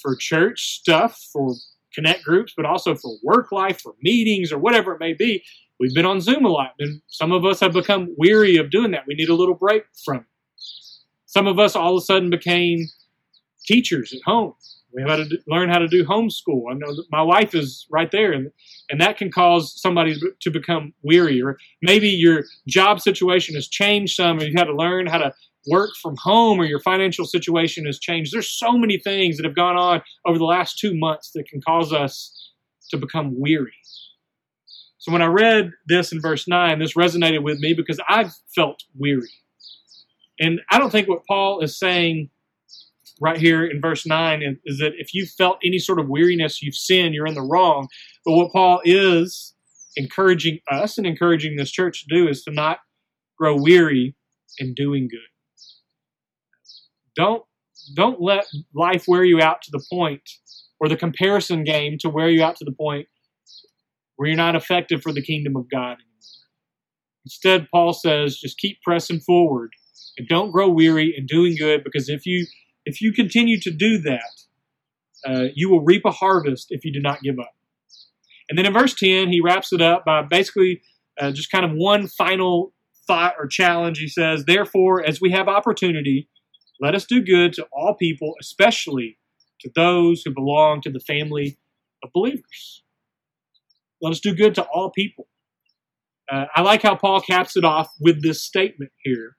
for 0.00 0.14
church 0.14 0.78
stuff, 0.78 1.20
for 1.32 1.54
connect 1.92 2.22
groups, 2.22 2.52
but 2.56 2.66
also 2.66 2.94
for 2.94 3.16
work 3.22 3.50
life, 3.50 3.80
for 3.80 3.94
meetings, 4.02 4.52
or 4.52 4.58
whatever 4.58 4.92
it 4.92 5.00
may 5.00 5.12
be. 5.12 5.42
We've 5.78 5.94
been 5.94 6.06
on 6.06 6.20
Zoom 6.20 6.44
a 6.44 6.48
lot, 6.48 6.72
and 6.78 7.02
some 7.08 7.32
of 7.32 7.44
us 7.44 7.60
have 7.60 7.72
become 7.72 8.14
weary 8.16 8.56
of 8.56 8.70
doing 8.70 8.92
that. 8.92 9.04
We 9.06 9.14
need 9.14 9.28
a 9.28 9.34
little 9.34 9.54
break 9.54 9.84
from 10.04 10.18
it. 10.18 10.24
Some 11.26 11.46
of 11.46 11.58
us 11.58 11.76
all 11.76 11.96
of 11.96 12.02
a 12.02 12.04
sudden 12.04 12.30
became 12.30 12.86
teachers 13.66 14.12
at 14.12 14.22
home. 14.24 14.54
We 14.94 15.02
had 15.02 15.16
to 15.16 15.38
learn 15.46 15.68
how 15.68 15.78
to 15.78 15.88
do 15.88 16.04
homeschool. 16.04 16.62
I 16.70 16.74
know 16.74 16.94
my 17.10 17.20
wife 17.20 17.54
is 17.54 17.86
right 17.90 18.10
there, 18.10 18.32
and, 18.32 18.50
and 18.88 18.98
that 19.02 19.18
can 19.18 19.30
cause 19.30 19.78
somebody 19.78 20.18
to 20.40 20.50
become 20.50 20.94
weary. 21.02 21.42
Or 21.42 21.58
maybe 21.82 22.08
your 22.08 22.44
job 22.66 23.00
situation 23.00 23.54
has 23.56 23.68
changed 23.68 24.14
some, 24.14 24.38
and 24.38 24.48
you've 24.48 24.58
had 24.58 24.64
to 24.64 24.74
learn 24.74 25.06
how 25.06 25.18
to 25.18 25.34
work 25.68 25.90
from 26.00 26.16
home, 26.22 26.58
or 26.58 26.64
your 26.64 26.80
financial 26.80 27.26
situation 27.26 27.84
has 27.84 27.98
changed. 27.98 28.32
There's 28.32 28.48
so 28.48 28.72
many 28.78 28.98
things 28.98 29.36
that 29.36 29.44
have 29.44 29.56
gone 29.56 29.76
on 29.76 30.00
over 30.24 30.38
the 30.38 30.44
last 30.44 30.78
two 30.78 30.96
months 30.96 31.32
that 31.34 31.46
can 31.46 31.60
cause 31.60 31.92
us 31.92 32.52
to 32.90 32.96
become 32.96 33.38
weary. 33.38 33.74
So 35.06 35.12
when 35.12 35.22
I 35.22 35.26
read 35.26 35.70
this 35.86 36.10
in 36.10 36.20
verse 36.20 36.48
9, 36.48 36.80
this 36.80 36.94
resonated 36.94 37.44
with 37.44 37.60
me 37.60 37.74
because 37.74 38.00
I've 38.08 38.32
felt 38.56 38.82
weary. 38.98 39.30
And 40.40 40.60
I 40.68 40.80
don't 40.80 40.90
think 40.90 41.08
what 41.08 41.24
Paul 41.28 41.60
is 41.60 41.78
saying 41.78 42.28
right 43.20 43.36
here 43.36 43.64
in 43.64 43.80
verse 43.80 44.04
9 44.04 44.58
is 44.64 44.78
that 44.78 44.94
if 44.98 45.14
you 45.14 45.24
felt 45.24 45.58
any 45.64 45.78
sort 45.78 46.00
of 46.00 46.08
weariness, 46.08 46.60
you've 46.60 46.74
sinned, 46.74 47.14
you're 47.14 47.28
in 47.28 47.36
the 47.36 47.40
wrong. 47.40 47.86
But 48.24 48.32
what 48.32 48.50
Paul 48.50 48.80
is 48.84 49.54
encouraging 49.94 50.58
us 50.68 50.98
and 50.98 51.06
encouraging 51.06 51.54
this 51.54 51.70
church 51.70 52.04
to 52.04 52.12
do 52.12 52.26
is 52.26 52.42
to 52.42 52.50
not 52.50 52.80
grow 53.38 53.54
weary 53.54 54.16
in 54.58 54.74
doing 54.74 55.06
good. 55.08 55.20
Don't 57.14 57.44
don't 57.94 58.20
let 58.20 58.46
life 58.74 59.04
wear 59.06 59.22
you 59.22 59.40
out 59.40 59.62
to 59.62 59.70
the 59.70 59.84
point 59.88 60.28
or 60.80 60.88
the 60.88 60.96
comparison 60.96 61.62
game 61.62 61.96
to 62.00 62.08
wear 62.08 62.28
you 62.28 62.42
out 62.42 62.56
to 62.56 62.64
the 62.64 62.72
point 62.72 63.06
where 64.16 64.28
you're 64.28 64.36
not 64.36 64.56
effective 64.56 65.02
for 65.02 65.12
the 65.12 65.22
kingdom 65.22 65.56
of 65.56 65.70
God. 65.70 65.98
Instead, 67.24 67.68
Paul 67.72 67.92
says, 67.92 68.38
just 68.38 68.58
keep 68.58 68.80
pressing 68.82 69.20
forward 69.20 69.72
and 70.16 70.28
don't 70.28 70.52
grow 70.52 70.68
weary 70.68 71.14
in 71.16 71.26
doing 71.26 71.56
good 71.56 71.84
because 71.84 72.08
if 72.08 72.24
you 72.24 72.46
if 72.84 73.00
you 73.00 73.12
continue 73.12 73.58
to 73.60 73.70
do 73.72 73.98
that, 73.98 74.30
uh, 75.26 75.46
you 75.54 75.68
will 75.68 75.80
reap 75.80 76.02
a 76.04 76.12
harvest 76.12 76.68
if 76.70 76.84
you 76.84 76.92
do 76.92 77.00
not 77.00 77.20
give 77.20 77.38
up. 77.38 77.52
And 78.48 78.56
then 78.56 78.64
in 78.64 78.72
verse 78.72 78.94
10, 78.94 79.28
he 79.28 79.40
wraps 79.40 79.72
it 79.72 79.80
up 79.80 80.04
by 80.04 80.22
basically 80.22 80.82
uh, 81.20 81.32
just 81.32 81.50
kind 81.50 81.64
of 81.64 81.72
one 81.72 82.06
final 82.06 82.72
thought 83.08 83.34
or 83.38 83.48
challenge. 83.48 83.98
He 83.98 84.08
says, 84.08 84.44
Therefore, 84.44 85.04
as 85.04 85.20
we 85.20 85.32
have 85.32 85.48
opportunity, 85.48 86.28
let 86.80 86.94
us 86.94 87.06
do 87.06 87.22
good 87.22 87.52
to 87.54 87.66
all 87.72 87.94
people, 87.94 88.34
especially 88.40 89.18
to 89.60 89.70
those 89.74 90.22
who 90.22 90.32
belong 90.32 90.80
to 90.82 90.90
the 90.90 91.00
family 91.00 91.58
of 92.04 92.10
believers. 92.12 92.84
Let 94.00 94.10
us 94.10 94.20
do 94.20 94.34
good 94.34 94.54
to 94.56 94.62
all 94.62 94.90
people. 94.90 95.28
Uh, 96.30 96.46
I 96.54 96.62
like 96.62 96.82
how 96.82 96.96
Paul 96.96 97.20
caps 97.20 97.56
it 97.56 97.64
off 97.64 97.88
with 98.00 98.22
this 98.22 98.42
statement 98.42 98.90
here 99.02 99.36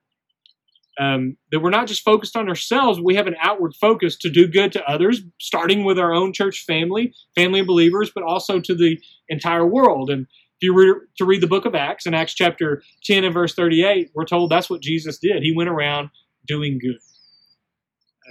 um, 1.00 1.38
that 1.52 1.60
we're 1.60 1.70
not 1.70 1.88
just 1.88 2.04
focused 2.04 2.36
on 2.36 2.50
ourselves, 2.50 3.00
we 3.00 3.16
have 3.16 3.28
an 3.28 3.36
outward 3.42 3.76
focus 3.76 4.18
to 4.18 4.30
do 4.30 4.48
good 4.48 4.72
to 4.74 4.90
others, 4.90 5.22
starting 5.40 5.84
with 5.84 6.00
our 6.00 6.14
own 6.14 6.34
church 6.34 6.64
family, 6.66 7.14
family 7.36 7.60
of 7.60 7.68
believers, 7.68 8.12
but 8.14 8.24
also 8.24 8.60
to 8.60 8.76
the 8.76 9.00
entire 9.30 9.66
world. 9.66 10.10
And 10.10 10.24
if 10.24 10.62
you 10.62 10.74
were 10.74 11.08
to 11.18 11.26
read 11.26 11.42
the 11.42 11.48
book 11.48 11.66
of 11.66 11.76
Acts, 11.76 12.08
in 12.08 12.14
Acts 12.14 12.34
chapter 12.34 12.82
10 13.04 13.24
and 13.24 13.34
verse 13.34 13.54
38, 13.54 14.12
we're 14.16 14.26
told 14.26 14.50
that's 14.50 14.70
what 14.70 14.82
Jesus 14.82 15.20
did. 15.20 15.44
He 15.44 15.54
went 15.56 15.70
around 15.70 16.10
doing 16.48 16.80
good. 16.82 16.98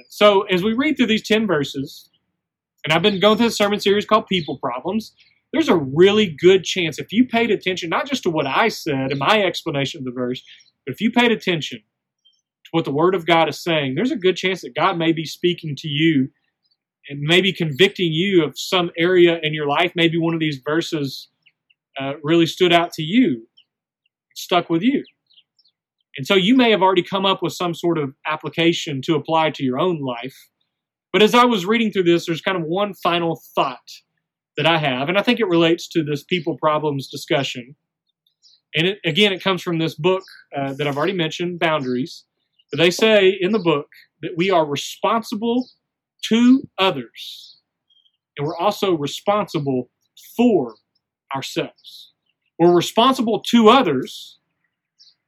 So 0.09 0.43
as 0.43 0.63
we 0.63 0.75
read 0.75 0.97
through 0.97 1.07
these 1.07 1.27
10 1.27 1.47
verses, 1.47 2.11
and 2.85 2.93
I've 2.93 3.03
been 3.03 3.21
going 3.21 3.39
through 3.39 3.47
a 3.47 3.53
sermon 3.53 3.81
series 3.81 4.05
called 4.05 4.27
People 4.27 4.59
Problems, 4.59 5.15
there's 5.53 5.69
a 5.69 5.77
really 5.77 6.27
good 6.27 6.65
chance 6.65 6.99
if 6.99 7.13
you 7.13 7.27
paid 7.27 7.51
attention, 7.51 7.89
not 7.89 8.07
just 8.07 8.23
to 8.25 8.31
what 8.31 8.47
I 8.47 8.69
said 8.69 9.13
in 9.13 9.19
my 9.19 9.43
explanation 9.43 10.01
of 10.01 10.05
the 10.05 10.11
verse, 10.11 10.43
but 10.85 10.93
if 10.95 11.01
you 11.01 11.11
paid 11.11 11.33
attention 11.33 11.79
to 11.79 12.71
what 12.73 12.85
the 12.85 12.93
Word 12.93 13.15
of 13.15 13.27
God 13.27 13.49
is 13.49 13.63
saying, 13.63 13.95
there's 13.95 14.11
a 14.11 14.17
good 14.17 14.37
chance 14.37 14.63
that 14.63 14.75
God 14.75 14.99
may 14.99 15.13
be 15.13 15.25
speaking 15.25 15.75
to 15.79 15.89
you 15.89 16.29
and 17.09 17.21
maybe 17.21 17.53
convicting 17.53 18.13
you 18.13 18.45
of 18.45 18.59
some 18.59 18.91
area 18.99 19.39
in 19.43 19.55
your 19.55 19.67
life. 19.67 19.93
Maybe 19.95 20.19
one 20.19 20.35
of 20.35 20.41
these 20.41 20.61
verses 20.65 21.29
uh, 22.01 22.15
really 22.23 22.47
stood 22.47 22.73
out 22.73 22.93
to 22.95 23.03
you, 23.03 23.47
stuck 24.35 24.69
with 24.69 24.83
you. 24.83 25.05
And 26.17 26.27
so 26.27 26.35
you 26.35 26.57
may 26.57 26.71
have 26.71 26.83
already 26.83 27.03
come 27.03 27.27
up 27.27 27.43
with 27.43 27.53
some 27.53 27.75
sort 27.75 27.99
of 27.99 28.15
application 28.27 29.03
to 29.03 29.15
apply 29.15 29.51
to 29.51 29.63
your 29.63 29.79
own 29.79 30.01
life. 30.01 30.49
But 31.13 31.23
as 31.23 31.35
I 31.35 31.45
was 31.45 31.67
reading 31.67 31.93
through 31.93 32.05
this, 32.05 32.27
there's 32.27 32.41
kind 32.41 32.57
of 32.57 32.65
one 32.65 32.95
final 32.95 33.41
thought 33.55 33.91
that 34.57 34.67
I 34.67 34.79
have, 34.79 35.09
and 35.09 35.19
I 35.19 35.23
think 35.23 35.41
it 35.41 35.49
relates 35.49 35.89
to 35.89 36.03
this 36.03 36.25
people 36.25 36.57
problems 36.57 37.09
discussion. 37.09 37.77
And 38.75 38.87
it, 38.87 38.99
again, 39.05 39.33
it 39.33 39.43
comes 39.43 39.63
from 39.63 39.79
this 39.79 39.95
book 39.95 40.23
uh, 40.57 40.73
that 40.75 40.87
I've 40.87 40.97
already 40.97 41.13
mentioned, 41.13 41.59
Boundaries. 41.59 42.25
But 42.71 42.79
they 42.79 42.91
say 42.91 43.37
in 43.41 43.53
the 43.53 43.59
book 43.59 43.87
that 44.23 44.33
we 44.37 44.51
are 44.51 44.67
responsible 44.67 45.69
to 46.29 46.69
others, 46.79 47.59
and 48.37 48.47
we're 48.47 48.57
also 48.57 48.97
responsible 48.97 49.91
for 50.37 50.75
ourselves. 51.35 52.13
We're 52.59 52.75
responsible 52.75 53.43
to 53.51 53.69
others, 53.69 54.39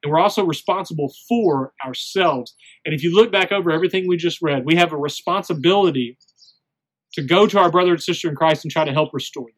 and 0.03 0.13
we're 0.13 0.21
also 0.21 0.45
responsible 0.45 1.13
for 1.29 1.73
ourselves. 1.85 2.55
And 2.85 2.95
if 2.95 3.03
you 3.03 3.15
look 3.15 3.31
back 3.31 3.53
over 3.53 3.71
everything 3.71 4.09
we 4.09 4.17
just 4.17 4.43
read, 4.43 4.65
we 4.65 4.77
have 4.77 4.93
a 4.93 4.97
responsibility 4.97 6.19
to 7.15 7.23
go 7.23 7.47
to 7.47 7.59
our 7.59 7.71
brother 7.71 7.93
and 7.93 8.03
sister 8.03 8.29
in 8.29 8.37
Christ 8.37 8.65
and 8.65 8.71
try 8.71 8.85
to 8.85 8.93
help 8.93 9.11
restore 9.13 9.47
them. 9.47 9.55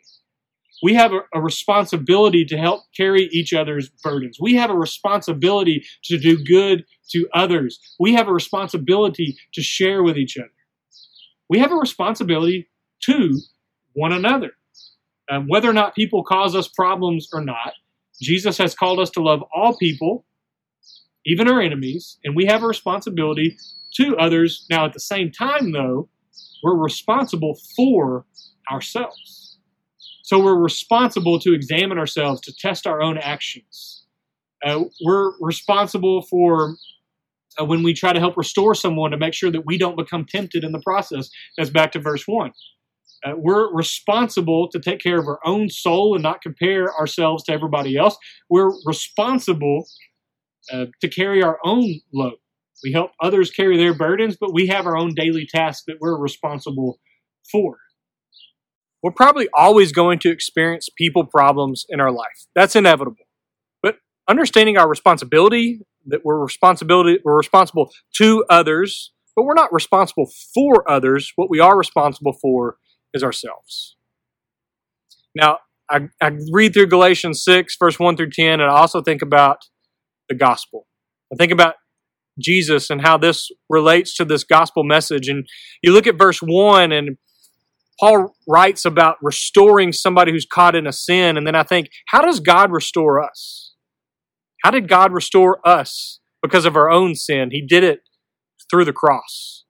We 0.82 0.94
have 0.94 1.12
a, 1.12 1.20
a, 1.34 1.40
responsibility 1.42 2.44
to 2.46 2.56
help 2.56 2.84
carry 2.96 3.28
each 3.32 3.52
other's 3.52 3.90
burdens. 4.02 4.38
We 4.40 4.54
have 4.54 4.70
a 4.70 4.74
responsibility 4.74 5.84
to 6.04 6.18
do 6.18 6.42
good 6.42 6.84
to 7.10 7.28
others. 7.34 7.78
We 7.98 8.14
have 8.14 8.28
a 8.28 8.32
responsibility 8.32 9.36
to 9.52 9.62
share 9.62 10.02
with 10.02 10.16
each 10.16 10.38
other. 10.38 10.50
We 11.50 11.58
have 11.58 11.72
a 11.72 11.76
responsibility 11.76 12.70
to 13.02 13.40
one 13.92 14.12
another. 14.12 14.52
Um, 15.30 15.46
whether 15.48 15.68
or 15.68 15.74
not 15.74 15.94
people 15.94 16.24
cause 16.24 16.56
us 16.56 16.68
problems 16.68 17.28
or 17.32 17.44
not, 17.44 17.74
Jesus 18.20 18.58
has 18.58 18.74
called 18.74 19.00
us 19.00 19.10
to 19.10 19.22
love 19.22 19.42
all 19.54 19.76
people, 19.76 20.24
even 21.26 21.48
our 21.48 21.60
enemies, 21.60 22.18
and 22.24 22.34
we 22.34 22.46
have 22.46 22.62
a 22.62 22.66
responsibility 22.66 23.56
to 23.94 24.16
others. 24.16 24.66
Now, 24.70 24.86
at 24.86 24.92
the 24.92 25.00
same 25.00 25.30
time, 25.30 25.72
though, 25.72 26.08
we're 26.62 26.76
responsible 26.76 27.58
for 27.76 28.26
ourselves. 28.70 29.58
So 30.22 30.38
we're 30.38 30.58
responsible 30.58 31.40
to 31.40 31.52
examine 31.52 31.98
ourselves, 31.98 32.40
to 32.42 32.54
test 32.54 32.86
our 32.86 33.02
own 33.02 33.18
actions. 33.18 34.06
Uh, 34.64 34.84
we're 35.04 35.32
responsible 35.40 36.22
for 36.22 36.76
uh, 37.60 37.64
when 37.64 37.82
we 37.82 37.94
try 37.94 38.12
to 38.12 38.20
help 38.20 38.36
restore 38.36 38.74
someone 38.74 39.10
to 39.10 39.16
make 39.16 39.34
sure 39.34 39.50
that 39.50 39.66
we 39.66 39.76
don't 39.76 39.96
become 39.96 40.24
tempted 40.24 40.62
in 40.62 40.72
the 40.72 40.80
process. 40.80 41.30
That's 41.56 41.70
back 41.70 41.92
to 41.92 41.98
verse 41.98 42.24
1. 42.26 42.52
Uh, 43.24 43.32
we're 43.36 43.72
responsible 43.74 44.68
to 44.68 44.78
take 44.78 45.00
care 45.00 45.18
of 45.18 45.26
our 45.26 45.40
own 45.44 45.68
soul 45.68 46.14
and 46.14 46.22
not 46.22 46.40
compare 46.40 46.94
ourselves 46.94 47.44
to 47.44 47.52
everybody 47.52 47.96
else. 47.96 48.16
We're 48.48 48.72
responsible 48.86 49.86
uh, 50.72 50.86
to 51.00 51.08
carry 51.08 51.42
our 51.42 51.58
own 51.64 52.00
load. 52.12 52.39
We 52.82 52.92
help 52.92 53.12
others 53.20 53.50
carry 53.50 53.76
their 53.76 53.94
burdens, 53.94 54.36
but 54.40 54.52
we 54.52 54.68
have 54.68 54.86
our 54.86 54.96
own 54.96 55.14
daily 55.14 55.46
tasks 55.46 55.84
that 55.86 55.96
we're 56.00 56.18
responsible 56.18 56.98
for. 57.50 57.78
We're 59.02 59.12
probably 59.12 59.48
always 59.54 59.92
going 59.92 60.18
to 60.20 60.30
experience 60.30 60.88
people 60.96 61.24
problems 61.24 61.86
in 61.88 62.00
our 62.00 62.12
life. 62.12 62.46
That's 62.54 62.76
inevitable. 62.76 63.24
But 63.82 63.96
understanding 64.28 64.76
our 64.76 64.88
responsibility, 64.88 65.80
that 66.06 66.24
we're 66.24 66.38
responsibility 66.38 67.18
we're 67.24 67.36
responsible 67.36 67.90
to 68.16 68.44
others, 68.48 69.12
but 69.36 69.44
we're 69.44 69.54
not 69.54 69.72
responsible 69.72 70.30
for 70.54 70.90
others. 70.90 71.32
What 71.36 71.50
we 71.50 71.60
are 71.60 71.76
responsible 71.76 72.32
for 72.32 72.76
is 73.14 73.22
ourselves. 73.22 73.96
Now, 75.34 75.58
I, 75.88 76.08
I 76.20 76.32
read 76.52 76.74
through 76.74 76.86
Galatians 76.86 77.42
6, 77.44 77.76
verse 77.78 77.98
1 77.98 78.16
through 78.16 78.30
10, 78.30 78.60
and 78.60 78.62
I 78.62 78.76
also 78.76 79.02
think 79.02 79.22
about 79.22 79.58
the 80.28 80.34
gospel. 80.34 80.86
I 81.32 81.36
think 81.36 81.52
about 81.52 81.76
Jesus 82.40 82.90
and 82.90 83.02
how 83.02 83.18
this 83.18 83.50
relates 83.68 84.14
to 84.16 84.24
this 84.24 84.44
gospel 84.44 84.84
message. 84.84 85.28
And 85.28 85.46
you 85.82 85.92
look 85.92 86.06
at 86.06 86.18
verse 86.18 86.40
1, 86.40 86.92
and 86.92 87.16
Paul 88.00 88.34
writes 88.48 88.84
about 88.84 89.16
restoring 89.22 89.92
somebody 89.92 90.32
who's 90.32 90.46
caught 90.46 90.74
in 90.74 90.86
a 90.86 90.92
sin. 90.92 91.36
And 91.36 91.46
then 91.46 91.54
I 91.54 91.62
think, 91.62 91.88
how 92.08 92.22
does 92.22 92.40
God 92.40 92.72
restore 92.72 93.22
us? 93.22 93.74
How 94.62 94.70
did 94.70 94.88
God 94.88 95.12
restore 95.12 95.66
us 95.66 96.20
because 96.42 96.64
of 96.64 96.76
our 96.76 96.90
own 96.90 97.14
sin? 97.14 97.50
He 97.50 97.64
did 97.66 97.84
it 97.84 98.00
through 98.70 98.84
the 98.84 98.92
cross. 98.92 99.64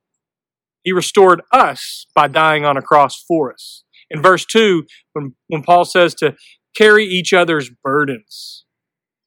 He 0.82 0.92
restored 0.92 1.42
us 1.52 2.06
by 2.14 2.28
dying 2.28 2.64
on 2.64 2.76
a 2.76 2.82
cross 2.82 3.22
for 3.26 3.52
us. 3.52 3.84
In 4.10 4.22
verse 4.22 4.44
2, 4.44 4.84
when, 5.12 5.34
when 5.48 5.62
Paul 5.62 5.84
says 5.84 6.14
to 6.16 6.34
carry 6.76 7.04
each 7.04 7.32
other's 7.32 7.70
burdens, 7.82 8.64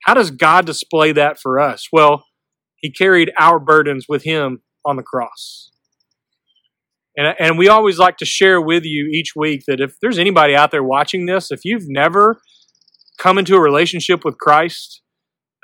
how 0.03 0.13
does 0.13 0.32
God 0.32 0.65
display 0.65 1.12
that 1.13 1.39
for 1.39 1.60
us? 1.60 1.88
Well, 1.91 2.25
he 2.83 2.91
carried 2.91 3.31
our 3.39 3.59
burdens 3.59 4.05
with 4.09 4.23
him 4.23 4.61
on 4.85 4.97
the 4.97 5.03
cross. 5.03 5.71
And, 7.15 7.33
and 7.39 7.57
we 7.57 7.69
always 7.69 7.97
like 7.97 8.17
to 8.17 8.25
share 8.25 8.61
with 8.61 8.83
you 8.83 9.09
each 9.11 9.33
week 9.35 9.63
that 9.67 9.79
if 9.79 9.95
there's 10.01 10.19
anybody 10.19 10.53
out 10.53 10.71
there 10.71 10.83
watching 10.83 11.25
this, 11.25 11.49
if 11.49 11.61
you've 11.63 11.87
never 11.87 12.41
come 13.17 13.37
into 13.37 13.55
a 13.55 13.61
relationship 13.61 14.25
with 14.25 14.37
Christ, 14.37 15.01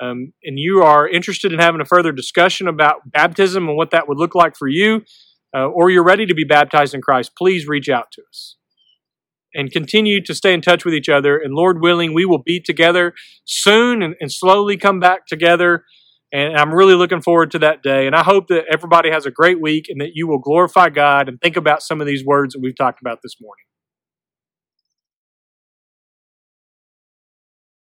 um, 0.01 0.31
and 0.43 0.57
you 0.57 0.81
are 0.81 1.09
interested 1.09 1.51
in 1.51 1.59
having 1.59 1.81
a 1.81 1.85
further 1.85 2.13
discussion 2.13 2.69
about 2.69 3.11
baptism 3.11 3.67
and 3.67 3.75
what 3.75 3.91
that 3.91 4.07
would 4.07 4.17
look 4.17 4.33
like 4.33 4.55
for 4.55 4.69
you, 4.69 5.03
uh, 5.53 5.65
or 5.67 5.89
you're 5.89 6.03
ready 6.03 6.25
to 6.25 6.33
be 6.33 6.45
baptized 6.45 6.93
in 6.93 7.01
Christ, 7.01 7.31
please 7.37 7.67
reach 7.67 7.89
out 7.89 8.11
to 8.13 8.21
us 8.29 8.55
and 9.53 9.71
continue 9.71 10.23
to 10.23 10.33
stay 10.33 10.53
in 10.53 10.61
touch 10.61 10.85
with 10.85 10.93
each 10.93 11.09
other. 11.09 11.37
And 11.37 11.53
Lord 11.53 11.81
willing, 11.81 12.13
we 12.13 12.23
will 12.23 12.41
be 12.41 12.61
together 12.61 13.13
soon 13.43 14.01
and, 14.01 14.15
and 14.21 14.31
slowly 14.31 14.77
come 14.77 15.01
back 15.01 15.27
together 15.27 15.83
and 16.31 16.55
I'm 16.55 16.73
really 16.73 16.95
looking 16.95 17.21
forward 17.21 17.51
to 17.51 17.59
that 17.59 17.81
day. 17.81 18.05
And 18.05 18.15
I 18.15 18.23
hope 18.23 18.47
that 18.47 18.65
everybody 18.71 19.09
has 19.11 19.25
a 19.25 19.31
great 19.31 19.61
week 19.61 19.85
and 19.89 19.99
that 20.01 20.11
you 20.13 20.27
will 20.27 20.39
glorify 20.39 20.89
God 20.89 21.27
and 21.27 21.39
think 21.41 21.57
about 21.57 21.81
some 21.81 22.01
of 22.01 22.07
these 22.07 22.23
words 22.25 22.53
that 22.53 22.61
we've 22.61 22.75
talked 22.75 23.01
about 23.01 23.19
this 23.23 23.35
morning. 23.41 23.63